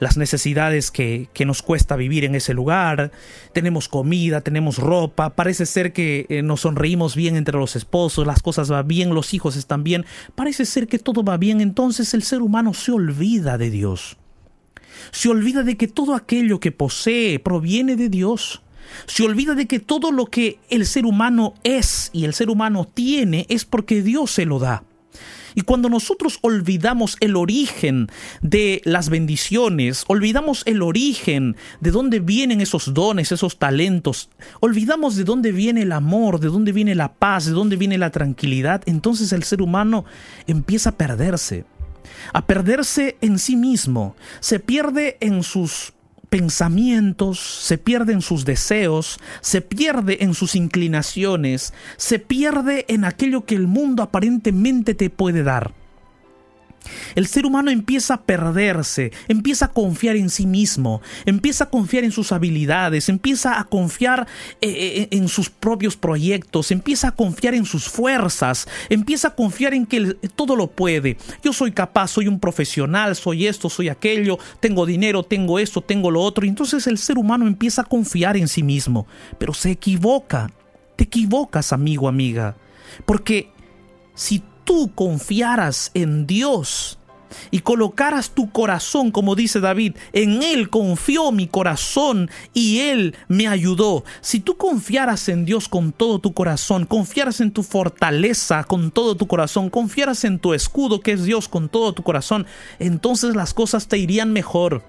las 0.00 0.16
necesidades 0.16 0.90
que, 0.90 1.28
que, 1.32 1.44
nos 1.44 1.62
cuesta 1.62 1.94
vivir 1.94 2.24
en 2.24 2.34
ese 2.34 2.54
lugar, 2.54 3.12
tenemos 3.52 3.88
comida, 3.88 4.40
tenemos 4.40 4.78
ropa, 4.78 5.36
parece 5.36 5.66
ser 5.66 5.92
que 5.92 6.26
eh, 6.28 6.42
nos 6.42 6.62
sonreímos 6.62 7.14
bien 7.14 7.36
entre 7.36 7.58
los 7.58 7.76
esposos, 7.76 8.26
las 8.26 8.42
cosas 8.42 8.70
van 8.70 8.88
bien, 8.88 9.14
los 9.14 9.34
hijos 9.34 9.56
están 9.56 9.84
bien, 9.84 10.04
parece 10.34 10.64
ser 10.64 10.88
que 10.88 10.98
todo 10.98 11.22
va 11.22 11.36
bien, 11.36 11.60
entonces 11.60 12.14
el 12.14 12.22
ser 12.22 12.42
humano 12.42 12.74
se 12.74 12.92
olvida 12.92 13.58
de 13.58 13.70
Dios 13.70 14.16
se 15.10 15.28
olvida 15.28 15.62
de 15.62 15.76
que 15.76 15.88
todo 15.88 16.14
aquello 16.14 16.60
que 16.60 16.72
posee 16.72 17.38
proviene 17.38 17.96
de 17.96 18.08
Dios. 18.08 18.62
Se 19.06 19.22
olvida 19.22 19.54
de 19.54 19.66
que 19.66 19.78
todo 19.78 20.10
lo 20.10 20.26
que 20.26 20.58
el 20.68 20.84
ser 20.86 21.06
humano 21.06 21.54
es 21.62 22.10
y 22.12 22.24
el 22.24 22.34
ser 22.34 22.50
humano 22.50 22.88
tiene 22.92 23.46
es 23.48 23.64
porque 23.64 24.02
Dios 24.02 24.32
se 24.32 24.46
lo 24.46 24.58
da. 24.58 24.82
Y 25.54 25.62
cuando 25.62 25.88
nosotros 25.88 26.38
olvidamos 26.42 27.16
el 27.20 27.36
origen 27.36 28.08
de 28.40 28.80
las 28.84 29.08
bendiciones, 29.08 30.04
olvidamos 30.06 30.62
el 30.66 30.82
origen 30.82 31.56
de 31.80 31.90
dónde 31.90 32.20
vienen 32.20 32.60
esos 32.60 32.94
dones, 32.94 33.32
esos 33.32 33.58
talentos, 33.58 34.30
olvidamos 34.60 35.16
de 35.16 35.24
dónde 35.24 35.52
viene 35.52 35.82
el 35.82 35.92
amor, 35.92 36.40
de 36.40 36.48
dónde 36.48 36.72
viene 36.72 36.94
la 36.94 37.14
paz, 37.14 37.46
de 37.46 37.52
dónde 37.52 37.76
viene 37.76 37.98
la 37.98 38.10
tranquilidad, 38.10 38.82
entonces 38.86 39.32
el 39.32 39.42
ser 39.42 39.62
humano 39.62 40.04
empieza 40.46 40.90
a 40.90 40.96
perderse 40.96 41.64
a 42.32 42.46
perderse 42.46 43.16
en 43.20 43.38
sí 43.38 43.56
mismo, 43.56 44.16
se 44.40 44.60
pierde 44.60 45.16
en 45.20 45.42
sus 45.42 45.92
pensamientos, 46.30 47.40
se 47.40 47.76
pierde 47.76 48.12
en 48.12 48.22
sus 48.22 48.44
deseos, 48.44 49.18
se 49.40 49.60
pierde 49.60 50.18
en 50.20 50.34
sus 50.34 50.54
inclinaciones, 50.54 51.74
se 51.96 52.18
pierde 52.18 52.86
en 52.88 53.04
aquello 53.04 53.44
que 53.44 53.56
el 53.56 53.66
mundo 53.66 54.02
aparentemente 54.02 54.94
te 54.94 55.10
puede 55.10 55.42
dar. 55.42 55.74
El 57.14 57.26
ser 57.26 57.46
humano 57.46 57.70
empieza 57.70 58.14
a 58.14 58.22
perderse, 58.22 59.12
empieza 59.28 59.66
a 59.66 59.72
confiar 59.72 60.16
en 60.16 60.30
sí 60.30 60.46
mismo, 60.46 61.02
empieza 61.26 61.64
a 61.64 61.70
confiar 61.70 62.04
en 62.04 62.12
sus 62.12 62.32
habilidades, 62.32 63.08
empieza 63.08 63.58
a 63.58 63.64
confiar 63.64 64.26
eh, 64.60 64.68
eh, 64.70 65.08
en 65.10 65.28
sus 65.28 65.50
propios 65.50 65.96
proyectos, 65.96 66.70
empieza 66.70 67.08
a 67.08 67.12
confiar 67.12 67.54
en 67.54 67.64
sus 67.64 67.88
fuerzas, 67.88 68.68
empieza 68.88 69.28
a 69.28 69.34
confiar 69.34 69.74
en 69.74 69.86
que 69.86 70.14
todo 70.34 70.56
lo 70.56 70.68
puede. 70.68 71.16
Yo 71.42 71.52
soy 71.52 71.72
capaz, 71.72 72.08
soy 72.08 72.28
un 72.28 72.40
profesional, 72.40 73.16
soy 73.16 73.46
esto, 73.46 73.68
soy 73.68 73.88
aquello, 73.88 74.38
tengo 74.60 74.86
dinero, 74.86 75.22
tengo 75.22 75.58
esto, 75.58 75.80
tengo 75.80 76.10
lo 76.10 76.20
otro. 76.20 76.46
Entonces 76.46 76.86
el 76.86 76.98
ser 76.98 77.18
humano 77.18 77.46
empieza 77.46 77.82
a 77.82 77.84
confiar 77.84 78.36
en 78.36 78.48
sí 78.48 78.62
mismo, 78.62 79.06
pero 79.38 79.54
se 79.54 79.70
equivoca. 79.70 80.50
Te 80.96 81.04
equivocas, 81.04 81.72
amigo, 81.72 82.08
amiga. 82.08 82.56
Porque 83.06 83.50
si 84.14 84.42
tú 84.70 84.92
confiaras 84.94 85.90
en 85.94 86.28
Dios 86.28 86.96
y 87.50 87.58
colocaras 87.58 88.30
tu 88.30 88.52
corazón, 88.52 89.10
como 89.10 89.34
dice 89.34 89.58
David, 89.58 89.96
en 90.12 90.44
Él 90.44 90.70
confió 90.70 91.32
mi 91.32 91.48
corazón 91.48 92.30
y 92.54 92.78
Él 92.78 93.16
me 93.26 93.48
ayudó. 93.48 94.04
Si 94.20 94.38
tú 94.38 94.56
confiaras 94.56 95.28
en 95.28 95.44
Dios 95.44 95.68
con 95.68 95.90
todo 95.90 96.20
tu 96.20 96.34
corazón, 96.34 96.86
confiaras 96.86 97.40
en 97.40 97.50
tu 97.50 97.64
fortaleza 97.64 98.62
con 98.62 98.92
todo 98.92 99.16
tu 99.16 99.26
corazón, 99.26 99.70
confiaras 99.70 100.22
en 100.22 100.38
tu 100.38 100.54
escudo 100.54 101.00
que 101.00 101.10
es 101.10 101.24
Dios 101.24 101.48
con 101.48 101.68
todo 101.68 101.92
tu 101.92 102.04
corazón, 102.04 102.46
entonces 102.78 103.34
las 103.34 103.52
cosas 103.52 103.88
te 103.88 103.98
irían 103.98 104.32
mejor. 104.32 104.84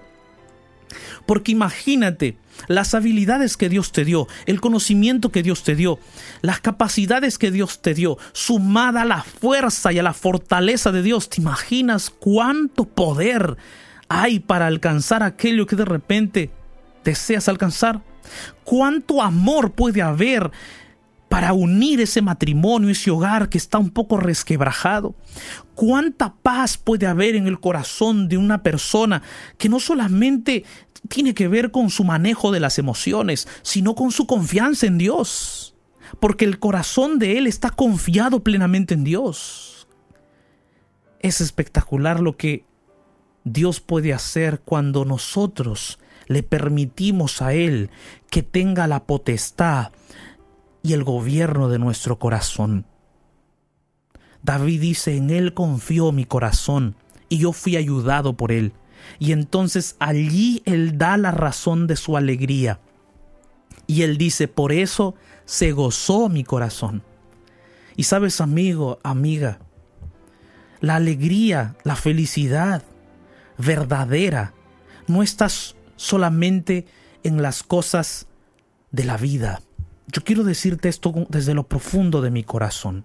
Porque 1.26 1.50
imagínate 1.50 2.36
las 2.68 2.94
habilidades 2.94 3.56
que 3.56 3.68
Dios 3.68 3.92
te 3.92 4.04
dio, 4.04 4.28
el 4.46 4.60
conocimiento 4.60 5.30
que 5.30 5.42
Dios 5.42 5.62
te 5.62 5.74
dio, 5.74 5.98
las 6.42 6.60
capacidades 6.60 7.38
que 7.38 7.50
Dios 7.50 7.80
te 7.82 7.94
dio, 7.94 8.18
sumada 8.32 9.02
a 9.02 9.06
la 9.06 9.22
fuerza 9.22 9.92
y 9.92 9.98
a 9.98 10.02
la 10.02 10.12
fortaleza 10.12 10.92
de 10.92 11.02
Dios. 11.02 11.28
¿Te 11.28 11.40
imaginas 11.40 12.10
cuánto 12.10 12.84
poder 12.84 13.56
hay 14.08 14.40
para 14.40 14.66
alcanzar 14.66 15.22
aquello 15.22 15.66
que 15.66 15.76
de 15.76 15.84
repente 15.84 16.50
deseas 17.04 17.48
alcanzar? 17.48 18.02
¿Cuánto 18.64 19.22
amor 19.22 19.72
puede 19.72 20.02
haber 20.02 20.50
para 21.28 21.54
unir 21.54 21.98
ese 22.00 22.20
matrimonio, 22.20 22.90
ese 22.90 23.10
hogar 23.10 23.48
que 23.48 23.58
está 23.58 23.78
un 23.78 23.90
poco 23.90 24.18
resquebrajado? 24.18 25.14
¿Cuánta 25.74 26.34
paz 26.34 26.76
puede 26.76 27.06
haber 27.06 27.36
en 27.36 27.46
el 27.46 27.58
corazón 27.58 28.28
de 28.28 28.36
una 28.36 28.62
persona 28.62 29.22
que 29.56 29.68
no 29.70 29.80
solamente 29.80 30.64
tiene 31.08 31.34
que 31.34 31.48
ver 31.48 31.70
con 31.70 31.90
su 31.90 32.04
manejo 32.04 32.52
de 32.52 32.60
las 32.60 32.78
emociones, 32.78 33.48
sino 33.62 33.94
con 33.94 34.10
su 34.12 34.26
confianza 34.26 34.86
en 34.86 34.98
Dios? 34.98 35.74
Porque 36.20 36.44
el 36.44 36.58
corazón 36.58 37.18
de 37.18 37.38
él 37.38 37.46
está 37.46 37.70
confiado 37.70 38.40
plenamente 38.40 38.94
en 38.94 39.04
Dios. 39.04 39.88
Es 41.20 41.40
espectacular 41.40 42.20
lo 42.20 42.36
que 42.36 42.64
Dios 43.44 43.80
puede 43.80 44.12
hacer 44.12 44.60
cuando 44.64 45.04
nosotros 45.04 45.98
le 46.28 46.42
permitimos 46.42 47.42
a 47.42 47.54
Él 47.54 47.90
que 48.30 48.42
tenga 48.42 48.86
la 48.86 49.04
potestad 49.04 49.92
y 50.82 50.92
el 50.92 51.04
gobierno 51.04 51.68
de 51.68 51.78
nuestro 51.78 52.18
corazón. 52.18 52.86
David 54.42 54.80
dice, 54.80 55.16
en 55.16 55.30
Él 55.30 55.54
confió 55.54 56.12
mi 56.12 56.24
corazón 56.24 56.96
y 57.28 57.38
yo 57.38 57.52
fui 57.52 57.76
ayudado 57.76 58.36
por 58.36 58.52
Él. 58.52 58.72
Y 59.18 59.32
entonces 59.32 59.96
allí 59.98 60.62
Él 60.64 60.98
da 60.98 61.16
la 61.16 61.30
razón 61.30 61.86
de 61.86 61.96
su 61.96 62.16
alegría. 62.16 62.80
Y 63.86 64.02
Él 64.02 64.18
dice, 64.18 64.48
por 64.48 64.72
eso 64.72 65.14
se 65.44 65.72
gozó 65.72 66.28
mi 66.28 66.44
corazón. 66.44 67.02
Y 67.96 68.04
sabes, 68.04 68.40
amigo, 68.40 68.98
amiga, 69.02 69.58
la 70.80 70.96
alegría, 70.96 71.76
la 71.84 71.96
felicidad 71.96 72.82
verdadera 73.58 74.54
no 75.06 75.22
está 75.22 75.48
solamente 75.96 76.86
en 77.22 77.42
las 77.42 77.62
cosas 77.62 78.26
de 78.90 79.04
la 79.04 79.16
vida 79.16 79.60
yo 80.12 80.22
quiero 80.22 80.44
decirte 80.44 80.88
esto 80.88 81.26
desde 81.30 81.54
lo 81.54 81.64
profundo 81.64 82.20
de 82.20 82.30
mi 82.30 82.44
corazón. 82.44 83.04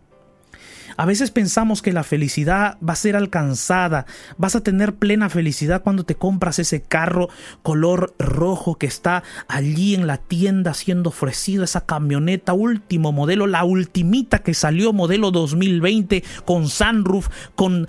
A 0.97 1.05
veces 1.05 1.29
pensamos 1.29 1.83
que 1.83 1.93
la 1.93 2.03
felicidad 2.03 2.77
va 2.87 2.93
a 2.93 2.95
ser 2.95 3.15
alcanzada, 3.15 4.07
vas 4.37 4.55
a 4.55 4.61
tener 4.61 4.95
plena 4.95 5.29
felicidad 5.29 5.83
cuando 5.83 6.05
te 6.05 6.15
compras 6.15 6.57
ese 6.57 6.81
carro 6.81 7.29
color 7.61 8.15
rojo 8.17 8.79
que 8.79 8.87
está 8.87 9.23
allí 9.47 9.93
en 9.93 10.07
la 10.07 10.17
tienda 10.17 10.73
siendo 10.73 11.09
ofrecido, 11.09 11.63
esa 11.63 11.85
camioneta 11.85 12.53
último 12.53 13.11
modelo, 13.11 13.45
la 13.45 13.63
ultimita 13.63 14.39
que 14.39 14.55
salió 14.55 14.91
modelo 14.91 15.29
2020 15.29 16.23
con 16.45 16.67
sunroof, 16.67 17.29
con, 17.53 17.87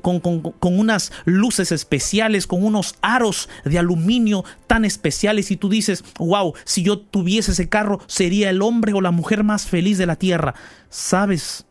con, 0.00 0.20
con 0.20 0.78
unas 0.78 1.12
luces 1.26 1.72
especiales, 1.72 2.46
con 2.46 2.64
unos 2.64 2.94
aros 3.02 3.50
de 3.66 3.78
aluminio 3.78 4.46
tan 4.66 4.86
especiales 4.86 5.50
y 5.50 5.58
tú 5.58 5.68
dices, 5.68 6.04
wow, 6.18 6.54
si 6.64 6.82
yo 6.82 6.98
tuviese 6.98 7.52
ese 7.52 7.68
carro 7.68 8.00
sería 8.06 8.48
el 8.48 8.62
hombre 8.62 8.94
o 8.94 9.02
la 9.02 9.10
mujer 9.10 9.44
más 9.44 9.66
feliz 9.66 9.98
de 9.98 10.06
la 10.06 10.16
tierra. 10.16 10.54
¿Sabes? 10.88 11.66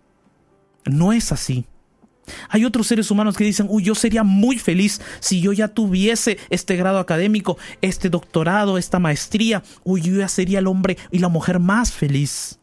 No 0.90 1.14
es 1.14 1.32
así. 1.32 1.66
Hay 2.50 2.66
otros 2.66 2.88
seres 2.88 3.10
humanos 3.12 3.36
que 3.36 3.44
dicen, 3.44 3.68
uy, 3.70 3.84
yo 3.84 3.96
sería 3.96 4.24
muy 4.24 4.58
feliz 4.58 5.02
si 5.20 5.42
yo 5.42 5.54
ya 5.54 5.68
tuviese 5.68 6.38
este 6.50 6.76
grado 6.76 7.00
académico, 7.00 7.58
este 7.82 8.10
doctorado, 8.10 8.78
esta 8.78 9.00
maestría, 9.00 9.64
uy, 9.84 10.02
yo 10.02 10.18
ya 10.18 10.28
sería 10.28 10.60
el 10.60 10.68
hombre 10.68 10.98
y 11.12 11.20
la 11.20 11.30
mujer 11.30 11.60
más 11.60 11.92
feliz. 11.92 12.60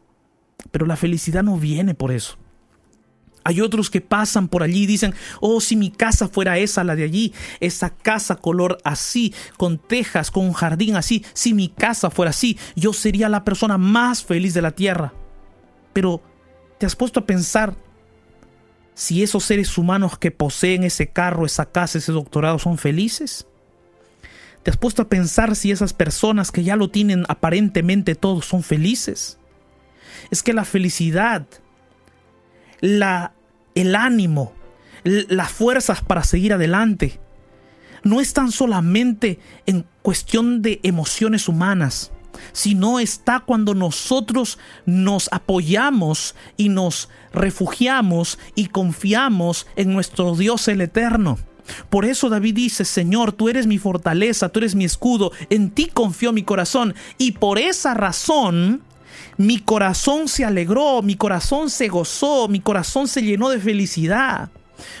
Pero 0.71 0.85
la 0.85 0.95
felicidad 0.95 1.43
no 1.43 1.57
viene 1.57 1.93
por 1.93 2.11
eso. 2.11 2.37
Hay 3.43 3.61
otros 3.61 3.89
que 3.89 4.01
pasan 4.01 4.49
por 4.49 4.61
allí 4.61 4.83
y 4.83 4.87
dicen, 4.87 5.13
oh, 5.39 5.61
si 5.61 5.77
mi 5.77 5.89
casa 5.89 6.27
fuera 6.27 6.57
esa, 6.57 6.83
la 6.83 6.97
de 6.97 7.03
allí, 7.03 7.33
esa 7.61 7.91
casa 7.91 8.35
color 8.35 8.77
así, 8.83 9.33
con 9.55 9.77
tejas, 9.77 10.31
con 10.31 10.45
un 10.45 10.51
jardín 10.51 10.97
así, 10.97 11.23
si 11.33 11.53
mi 11.53 11.69
casa 11.69 12.09
fuera 12.09 12.31
así, 12.31 12.57
yo 12.75 12.91
sería 12.91 13.29
la 13.29 13.45
persona 13.45 13.77
más 13.77 14.21
feliz 14.21 14.53
de 14.53 14.61
la 14.61 14.71
tierra. 14.71 15.13
Pero, 15.93 16.21
¿te 16.77 16.85
has 16.85 16.97
puesto 16.97 17.21
a 17.21 17.25
pensar 17.25 17.77
si 18.97 19.21
esos 19.21 19.43
seres 19.43 19.77
humanos 19.77 20.17
que 20.17 20.31
poseen 20.31 20.83
ese 20.83 21.09
carro, 21.09 21.45
esa 21.45 21.67
casa, 21.67 21.99
ese 21.99 22.11
doctorado 22.11 22.57
son 22.57 22.79
felices? 22.79 23.45
¿Te 24.63 24.71
has 24.71 24.77
puesto 24.77 25.03
a 25.03 25.07
pensar 25.07 25.55
si 25.55 25.69
esas 25.69 25.93
personas 25.93 26.51
que 26.51 26.63
ya 26.63 26.75
lo 26.75 26.89
tienen 26.89 27.23
aparentemente 27.29 28.15
todos 28.15 28.45
son 28.45 28.63
felices? 28.63 29.37
Es 30.31 30.41
que 30.41 30.51
la 30.51 30.65
felicidad, 30.65 31.45
la 32.81 33.33
el 33.75 33.95
ánimo, 33.95 34.53
las 35.03 35.51
fuerzas 35.51 36.01
para 36.01 36.23
seguir 36.23 36.53
adelante. 36.53 37.19
No 38.01 38.19
están 38.19 38.51
solamente 38.51 39.37
en 39.67 39.85
cuestión 40.01 40.63
de 40.63 40.79
emociones 40.81 41.47
humanas, 41.47 42.11
sino 42.51 42.99
está 42.99 43.39
cuando 43.41 43.73
nosotros 43.73 44.57
nos 44.85 45.29
apoyamos 45.31 46.35
y 46.57 46.69
nos 46.69 47.09
refugiamos 47.33 48.39
y 48.55 48.67
confiamos 48.67 49.67
en 49.75 49.93
nuestro 49.93 50.35
Dios 50.35 50.67
el 50.67 50.81
Eterno. 50.81 51.37
Por 51.89 52.05
eso 52.05 52.29
David 52.29 52.55
dice, 52.55 52.85
Señor, 52.85 53.33
tú 53.33 53.49
eres 53.49 53.67
mi 53.67 53.77
fortaleza, 53.77 54.49
tú 54.49 54.59
eres 54.59 54.75
mi 54.75 54.85
escudo, 54.85 55.31
en 55.49 55.71
ti 55.71 55.87
confió 55.93 56.31
mi 56.31 56.43
corazón. 56.43 56.95
Y 57.17 57.33
por 57.33 57.59
esa 57.59 57.93
razón 57.93 58.83
mi 59.37 59.59
corazón 59.59 60.27
se 60.27 60.45
alegró, 60.45 61.01
mi 61.01 61.15
corazón 61.15 61.69
se 61.69 61.87
gozó, 61.87 62.47
mi 62.47 62.59
corazón 62.59 63.07
se 63.07 63.21
llenó 63.21 63.49
de 63.49 63.59
felicidad. 63.59 64.49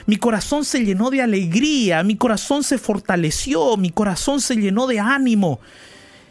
Mi 0.05 0.17
corazón 0.17 0.65
se 0.65 0.83
llenó 0.83 1.09
de 1.09 1.21
alegría, 1.21 2.03
mi 2.03 2.15
corazón 2.15 2.63
se 2.63 2.77
fortaleció, 2.77 3.77
mi 3.77 3.91
corazón 3.91 4.41
se 4.41 4.55
llenó 4.55 4.87
de 4.87 4.99
ánimo. 4.99 5.59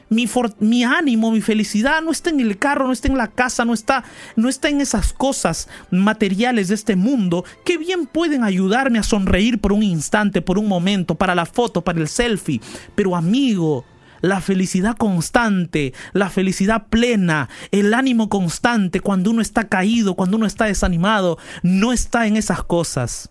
Mi, 0.09 0.29
mi, 0.61 0.85
ánimo, 0.85 1.33
mi 1.33 1.41
felicidad 1.41 2.01
no 2.01 2.13
está 2.13 2.31
en 2.31 2.41
el 2.41 2.59
carro, 2.59 2.87
no 2.87 2.93
está 2.93 3.09
en 3.09 3.17
la 3.19 3.29
casa, 3.29 3.65
no 3.65 3.75
está, 3.75 4.05
no 4.37 4.49
está 4.49 4.69
en 4.69 4.81
esas 4.81 5.13
cosas 5.13 5.69
materiales 5.91 6.69
de 6.69 6.77
este 6.77 6.95
mundo 6.95 7.45
que 7.65 7.77
bien 7.77 8.07
pueden 8.07 8.45
ayudarme 8.45 9.01
a 9.01 9.03
sonreír 9.03 9.61
por 9.61 9.73
un 9.73 9.83
instante, 9.83 10.43
por 10.43 10.59
un 10.59 10.69
momento, 10.69 11.17
para 11.17 11.35
la 11.35 11.47
foto, 11.47 11.83
para 11.83 11.99
el 11.99 12.09
selfie. 12.09 12.61
Pero 12.95 13.17
amigo, 13.17 13.85
la 14.21 14.41
felicidad 14.41 14.97
constante, 14.97 15.93
la 16.13 16.31
felicidad 16.31 16.87
plena, 16.89 17.49
el 17.71 17.93
ánimo 17.95 18.29
constante 18.29 19.01
cuando 19.01 19.31
uno 19.31 19.43
está 19.43 19.69
caído, 19.69 20.15
cuando 20.15 20.37
uno 20.37 20.47
está 20.47 20.67
desanimado, 20.67 21.39
no 21.63 21.93
está 21.93 22.27
en 22.27 22.37
esas 22.37 22.63
cosas. 22.63 23.31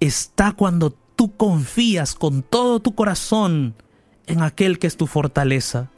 Está 0.00 0.52
cuando 0.52 0.90
tú 1.16 1.36
confías 1.36 2.14
con 2.14 2.42
todo 2.42 2.80
tu 2.80 2.94
corazón 2.94 3.74
en 4.28 4.42
aquel 4.42 4.78
que 4.78 4.86
es 4.86 4.96
tu 4.96 5.06
fortaleza. 5.06 5.90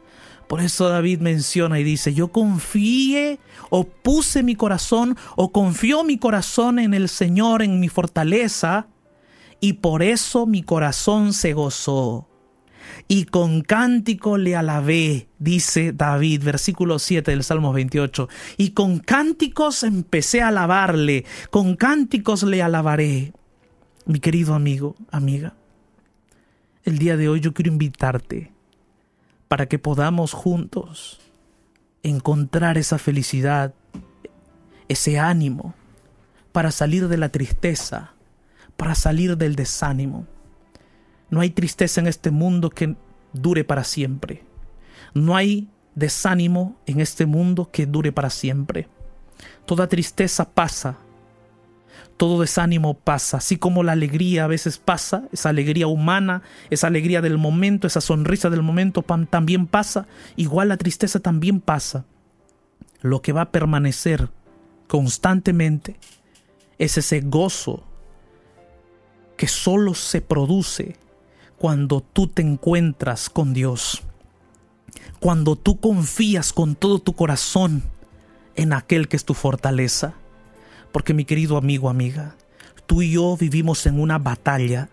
Por 0.49 0.61
eso 0.61 0.89
David 0.89 1.21
menciona 1.21 1.79
y 1.79 1.85
dice, 1.85 2.13
yo 2.13 2.29
confié 2.29 3.39
o 3.69 3.85
puse 3.85 4.43
mi 4.43 4.57
corazón 4.57 5.17
o 5.37 5.53
confió 5.53 6.03
mi 6.03 6.19
corazón 6.19 6.79
en 6.79 6.95
el 6.95 7.09
Señor, 7.09 7.63
en 7.63 7.79
mi 7.79 7.89
fortaleza, 7.89 8.89
y 9.61 9.75
por 9.75 10.03
eso 10.03 10.47
mi 10.47 10.63
corazón 10.63 11.35
se 11.35 11.53
gozó 11.53 12.31
y 13.09 13.25
con 13.25 13.63
cántico 13.63 14.39
le 14.39 14.57
alabé, 14.57 15.29
dice 15.39 15.93
David, 15.93 16.45
versículo 16.45 16.99
7 16.99 17.31
del 17.31 17.43
Salmo 17.43 17.73
28. 17.73 18.29
Y 18.57 18.71
con 18.71 18.99
cánticos 18.99 19.83
empecé 19.83 20.43
a 20.43 20.49
alabarle, 20.49 21.25
con 21.51 21.77
cánticos 21.77 22.43
le 22.43 22.63
alabaré. 22.63 23.33
Mi 24.07 24.21
querido 24.21 24.55
amigo, 24.55 24.97
amiga, 25.11 25.55
el 26.85 26.99
día 26.99 27.17
de 27.17 27.29
hoy 27.29 27.41
yo 27.41 27.55
quiero 27.55 27.71
invitarte 27.73 28.53
para 29.49 29.67
que 29.67 29.79
podamos 29.79 30.33
juntos 30.33 31.21
encontrar 32.03 32.79
esa 32.79 32.99
felicidad, 32.99 33.75
ese 34.89 35.19
ánimo, 35.19 35.75
para 36.53 36.71
salir 36.71 37.09
de 37.09 37.17
la 37.17 37.29
tristeza, 37.29 38.15
para 38.77 38.95
salir 38.95 39.37
del 39.37 39.57
desánimo 39.57 40.27
no 41.31 41.41
hay 41.41 41.51
tristeza 41.51 42.01
en 42.01 42.09
este 42.09 42.31
mundo 42.31 42.71
que 42.71 42.97
dure 43.33 43.65
para 43.65 43.85
siempre. 43.85 44.43
No 45.15 45.37
hay 45.37 45.69
desánimo 45.95 46.77
en 46.87 47.01
este 47.01 47.25
mundo 47.25 47.71
que 47.73 47.87
dure 47.87 48.13
para 48.13 48.31
siempre. 48.31 48.89
Toda 49.65 49.89
tristeza 49.89 50.51
pasa. 50.51 50.99
Todo 52.21 52.39
desánimo 52.43 52.93
pasa, 52.93 53.39
así 53.39 53.57
como 53.57 53.83
la 53.83 53.93
alegría 53.93 54.45
a 54.45 54.47
veces 54.47 54.77
pasa, 54.77 55.25
esa 55.33 55.49
alegría 55.49 55.87
humana, 55.87 56.43
esa 56.69 56.89
alegría 56.89 57.23
del 57.23 57.39
momento, 57.39 57.87
esa 57.87 58.03
sonrisa 58.03 58.51
del 58.51 58.61
momento 58.61 59.03
también 59.31 59.67
pasa, 59.67 60.07
igual 60.37 60.69
la 60.69 60.77
tristeza 60.77 61.21
también 61.21 61.63
pasa. 61.63 62.05
Lo 63.01 63.23
que 63.23 63.33
va 63.33 63.41
a 63.41 63.51
permanecer 63.53 64.29
constantemente 64.87 65.97
es 66.77 66.99
ese 66.99 67.23
gozo 67.23 67.85
que 69.39 69.49
solo 69.49 69.95
se 69.95 70.21
produce 70.21 70.99
cuando 71.57 72.03
tú 72.03 72.27
te 72.27 72.43
encuentras 72.43 73.31
con 73.31 73.55
Dios, 73.55 74.03
cuando 75.21 75.57
tú 75.57 75.81
confías 75.81 76.53
con 76.53 76.75
todo 76.75 76.99
tu 76.99 77.15
corazón 77.15 77.83
en 78.57 78.75
aquel 78.75 79.09
que 79.09 79.17
es 79.17 79.25
tu 79.25 79.33
fortaleza. 79.33 80.20
Porque 80.93 81.15
mi 81.15 81.25
querido 81.25 81.57
amigo, 81.57 81.89
amiga, 81.89 82.37
tú 82.87 83.03
y 83.03 83.13
yo 83.13 83.37
vivimos 83.37 83.87
en 83.87 84.01
una 84.01 84.19
batalla. 84.19 84.89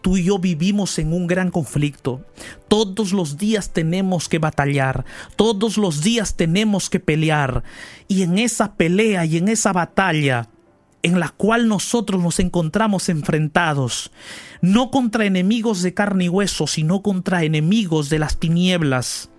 Tú 0.00 0.16
y 0.16 0.24
yo 0.24 0.38
vivimos 0.38 0.98
en 0.98 1.12
un 1.12 1.26
gran 1.26 1.50
conflicto. 1.50 2.24
Todos 2.68 3.12
los 3.12 3.36
días 3.36 3.72
tenemos 3.72 4.28
que 4.28 4.38
batallar. 4.38 5.04
Todos 5.36 5.76
los 5.76 6.02
días 6.02 6.34
tenemos 6.34 6.90
que 6.90 6.98
pelear. 6.98 7.62
Y 8.08 8.22
en 8.22 8.38
esa 8.38 8.74
pelea 8.74 9.24
y 9.26 9.36
en 9.36 9.48
esa 9.48 9.72
batalla 9.72 10.48
en 11.06 11.20
la 11.20 11.28
cual 11.28 11.68
nosotros 11.68 12.20
nos 12.20 12.40
encontramos 12.40 13.08
enfrentados, 13.08 14.10
no 14.60 14.90
contra 14.90 15.24
enemigos 15.24 15.82
de 15.82 15.94
carne 15.94 16.24
y 16.24 16.28
hueso, 16.28 16.66
sino 16.66 17.00
contra 17.00 17.44
enemigos 17.44 18.08
de 18.08 18.18
las 18.18 18.38
tinieblas. 18.38 19.30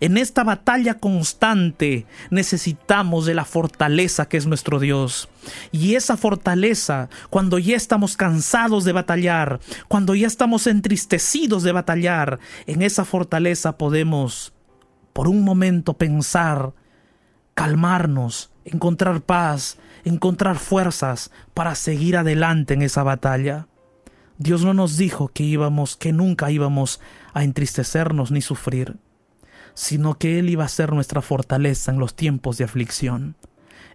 En 0.00 0.16
esta 0.16 0.44
batalla 0.44 0.94
constante 0.94 2.06
necesitamos 2.30 3.26
de 3.26 3.34
la 3.34 3.44
fortaleza 3.44 4.28
que 4.28 4.36
es 4.36 4.46
nuestro 4.46 4.78
Dios. 4.78 5.28
Y 5.72 5.94
esa 5.94 6.16
fortaleza, 6.16 7.08
cuando 7.30 7.58
ya 7.58 7.76
estamos 7.76 8.16
cansados 8.16 8.84
de 8.84 8.92
batallar, 8.92 9.60
cuando 9.88 10.14
ya 10.14 10.26
estamos 10.26 10.66
entristecidos 10.66 11.62
de 11.62 11.72
batallar, 11.72 12.38
en 12.66 12.82
esa 12.82 13.04
fortaleza 13.04 13.76
podemos 13.78 14.52
por 15.12 15.28
un 15.28 15.44
momento 15.44 15.94
pensar, 15.94 16.74
calmarnos, 17.54 18.50
encontrar 18.64 19.22
paz, 19.22 19.78
encontrar 20.04 20.58
fuerzas 20.58 21.30
para 21.54 21.74
seguir 21.74 22.16
adelante 22.16 22.74
en 22.74 22.82
esa 22.82 23.02
batalla. 23.02 23.66
Dios 24.38 24.62
no 24.62 24.74
nos 24.74 24.98
dijo 24.98 25.28
que 25.28 25.42
íbamos, 25.42 25.96
que 25.96 26.12
nunca 26.12 26.50
íbamos 26.50 27.00
a 27.32 27.44
entristecernos 27.44 28.30
ni 28.30 28.42
sufrir, 28.42 28.96
sino 29.76 30.16
que 30.18 30.38
Él 30.38 30.48
iba 30.48 30.64
a 30.64 30.68
ser 30.68 30.92
nuestra 30.92 31.20
fortaleza 31.20 31.92
en 31.92 31.98
los 31.98 32.16
tiempos 32.16 32.56
de 32.56 32.64
aflicción. 32.64 33.36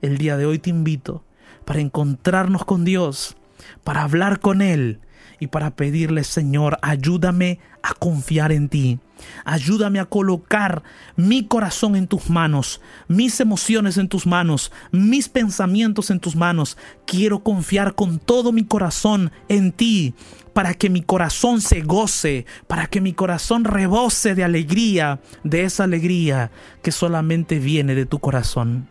El 0.02 0.20
día 0.20 0.38
de 0.38 0.46
hoy 0.46 0.60
te 0.60 0.70
invito 0.70 1.26
para 1.66 1.82
encontrarnos 1.82 2.64
con 2.66 2.86
Dios, 2.86 3.36
para 3.84 4.04
hablar 4.04 4.40
con 4.40 4.62
Él 4.62 5.00
y 5.40 5.48
para 5.48 5.72
pedirle, 5.72 6.24
Señor, 6.24 6.78
ayúdame 6.84 7.60
a 7.82 7.96
confiar 7.96 8.52
en 8.52 8.70
ti. 8.70 9.00
Ayúdame 9.44 10.00
a 10.00 10.06
colocar 10.06 10.84
mi 11.16 11.46
corazón 11.46 11.96
en 11.96 12.08
tus 12.08 12.30
manos, 12.30 12.80
mis 13.08 13.40
emociones 13.40 13.98
en 13.98 14.08
tus 14.08 14.28
manos, 14.28 14.72
mis 14.92 15.30
pensamientos 15.30 16.12
en 16.12 16.20
tus 16.20 16.36
manos. 16.36 16.78
Quiero 17.08 17.42
confiar 17.44 17.96
con 17.96 18.20
todo 18.20 18.52
mi 18.52 18.66
corazón 18.66 19.32
en 19.48 19.72
ti, 19.72 20.14
para 20.54 20.74
que 20.74 20.90
mi 20.90 21.02
corazón 21.02 21.62
se 21.62 21.82
goce, 21.82 22.46
para 22.68 22.88
que 22.88 23.02
mi 23.02 23.14
corazón 23.14 23.64
rebose 23.64 24.36
de 24.36 24.44
alegría, 24.44 25.22
de 25.44 25.64
esa 25.64 25.84
alegría 25.84 26.52
que 26.82 26.92
solamente 26.92 27.60
viene 27.60 27.96
de 27.96 28.06
tu 28.06 28.20
corazón. 28.20 28.90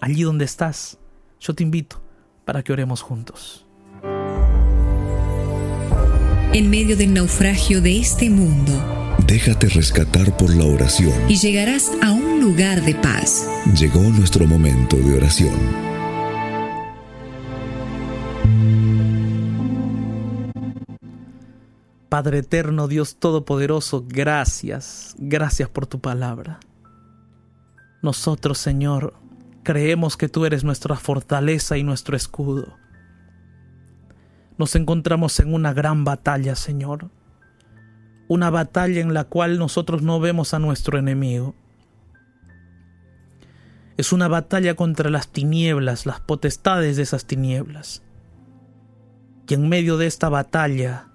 Allí 0.00 0.22
donde 0.22 0.44
estás, 0.44 0.98
yo 1.40 1.54
te 1.54 1.62
invito 1.62 2.02
para 2.44 2.62
que 2.62 2.72
oremos 2.72 3.02
juntos 3.02 3.66
en 6.52 6.68
medio 6.68 6.96
del 6.96 7.14
naufragio 7.14 7.80
de 7.80 7.98
este 7.98 8.28
mundo. 8.28 8.72
Déjate 9.26 9.68
rescatar 9.68 10.36
por 10.36 10.54
la 10.54 10.64
oración. 10.64 11.12
Y 11.28 11.36
llegarás 11.36 11.90
a 12.02 12.10
un 12.10 12.40
lugar 12.40 12.82
de 12.82 12.94
paz. 12.94 13.46
Llegó 13.78 14.00
nuestro 14.00 14.46
momento 14.46 14.96
de 14.96 15.16
oración. 15.16 15.99
Padre 22.20 22.40
eterno, 22.40 22.86
Dios 22.86 23.16
Todopoderoso, 23.16 24.04
gracias, 24.06 25.14
gracias 25.16 25.70
por 25.70 25.86
tu 25.86 26.00
palabra. 26.00 26.60
Nosotros, 28.02 28.58
Señor, 28.58 29.14
creemos 29.62 30.18
que 30.18 30.28
tú 30.28 30.44
eres 30.44 30.62
nuestra 30.62 30.96
fortaleza 30.96 31.78
y 31.78 31.82
nuestro 31.82 32.18
escudo. 32.18 32.76
Nos 34.58 34.76
encontramos 34.76 35.40
en 35.40 35.54
una 35.54 35.72
gran 35.72 36.04
batalla, 36.04 36.56
Señor. 36.56 37.08
Una 38.28 38.50
batalla 38.50 39.00
en 39.00 39.14
la 39.14 39.24
cual 39.24 39.58
nosotros 39.58 40.02
no 40.02 40.20
vemos 40.20 40.52
a 40.52 40.58
nuestro 40.58 40.98
enemigo. 40.98 41.54
Es 43.96 44.12
una 44.12 44.28
batalla 44.28 44.74
contra 44.74 45.08
las 45.08 45.28
tinieblas, 45.28 46.04
las 46.04 46.20
potestades 46.20 46.98
de 46.98 47.02
esas 47.02 47.24
tinieblas. 47.24 48.02
Y 49.48 49.54
en 49.54 49.70
medio 49.70 49.96
de 49.96 50.06
esta 50.06 50.28
batalla, 50.28 51.09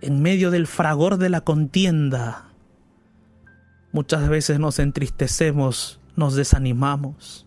en 0.00 0.22
medio 0.22 0.50
del 0.50 0.66
fragor 0.66 1.18
de 1.18 1.28
la 1.28 1.40
contienda, 1.40 2.52
muchas 3.92 4.28
veces 4.28 4.58
nos 4.60 4.78
entristecemos, 4.78 6.00
nos 6.16 6.34
desanimamos. 6.34 7.46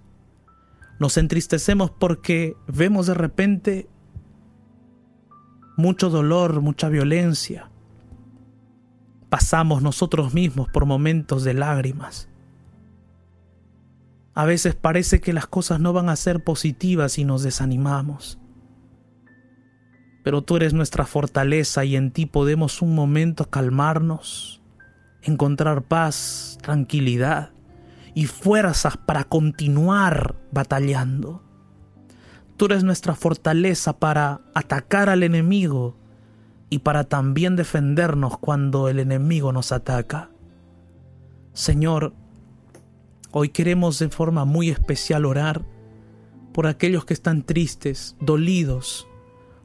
Nos 0.99 1.17
entristecemos 1.17 1.89
porque 1.91 2.55
vemos 2.67 3.07
de 3.07 3.13
repente 3.13 3.89
mucho 5.77 6.09
dolor, 6.09 6.61
mucha 6.61 6.89
violencia. 6.89 7.71
Pasamos 9.29 9.81
nosotros 9.81 10.33
mismos 10.33 10.67
por 10.69 10.85
momentos 10.85 11.43
de 11.43 11.53
lágrimas. 11.53 12.27
A 14.33 14.45
veces 14.45 14.75
parece 14.75 15.21
que 15.21 15.33
las 15.33 15.47
cosas 15.47 15.79
no 15.79 15.93
van 15.93 16.09
a 16.09 16.15
ser 16.15 16.43
positivas 16.43 17.17
y 17.17 17.25
nos 17.25 17.43
desanimamos 17.43 18.40
pero 20.23 20.41
tú 20.41 20.57
eres 20.57 20.73
nuestra 20.73 21.05
fortaleza 21.05 21.83
y 21.85 21.95
en 21.95 22.11
ti 22.11 22.25
podemos 22.25 22.81
un 22.81 22.93
momento 22.95 23.49
calmarnos, 23.49 24.61
encontrar 25.21 25.83
paz, 25.83 26.57
tranquilidad 26.61 27.51
y 28.13 28.25
fuerzas 28.25 28.97
para 28.97 29.23
continuar 29.23 30.35
batallando. 30.51 31.43
Tú 32.57 32.65
eres 32.65 32.83
nuestra 32.83 33.15
fortaleza 33.15 33.97
para 33.97 34.41
atacar 34.53 35.09
al 35.09 35.23
enemigo 35.23 35.95
y 36.69 36.79
para 36.79 37.03
también 37.03 37.55
defendernos 37.55 38.37
cuando 38.37 38.87
el 38.87 38.99
enemigo 38.99 39.51
nos 39.51 39.71
ataca. 39.71 40.29
Señor, 41.53 42.13
hoy 43.31 43.49
queremos 43.49 43.97
de 43.99 44.09
forma 44.09 44.45
muy 44.45 44.69
especial 44.69 45.25
orar 45.25 45.65
por 46.53 46.67
aquellos 46.67 47.05
que 47.05 47.13
están 47.13 47.43
tristes, 47.43 48.15
dolidos, 48.19 49.07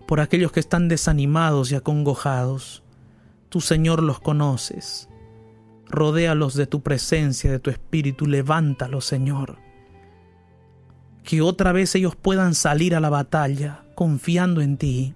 por 0.07 0.21
aquellos 0.21 0.53
que 0.53 0.61
están 0.61 0.89
desanimados 0.89 1.73
y 1.73 1.75
acongojados. 1.75 2.83
Tú, 3.49 3.61
Señor, 3.61 4.03
los 4.03 4.21
conoces. 4.21 5.09
Rodéalos 5.89 6.55
de 6.55 6.67
tu 6.67 6.83
presencia, 6.83 7.51
de 7.51 7.59
tu 7.59 7.71
espíritu, 7.71 8.27
levántalos, 8.27 9.05
Señor. 9.05 9.59
Que 11.23 11.43
otra 11.43 11.73
vez 11.73 11.95
ellos 11.95 12.17
puedan 12.17 12.55
salir 12.55 12.95
a 12.95 13.01
la 13.01 13.11
batalla 13.11 13.85
confiando 13.95 14.61
en 14.61 14.77
ti. 14.77 15.15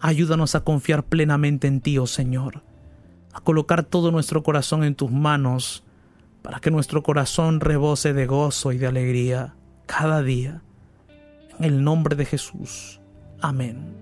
Ayúdanos 0.00 0.54
a 0.54 0.60
confiar 0.60 1.04
plenamente 1.04 1.66
en 1.66 1.80
ti, 1.80 1.98
oh 1.98 2.06
Señor, 2.06 2.62
a 3.32 3.40
colocar 3.40 3.82
todo 3.82 4.10
nuestro 4.10 4.42
corazón 4.42 4.84
en 4.84 4.94
tus 4.94 5.10
manos, 5.10 5.82
para 6.42 6.60
que 6.60 6.70
nuestro 6.70 7.02
corazón 7.02 7.60
rebose 7.60 8.12
de 8.12 8.26
gozo 8.26 8.72
y 8.72 8.78
de 8.78 8.86
alegría 8.86 9.54
cada 9.86 10.22
día. 10.22 10.62
En 11.58 11.64
el 11.64 11.82
nombre 11.82 12.14
de 12.14 12.26
Jesús. 12.26 13.00
Amén. 13.40 13.96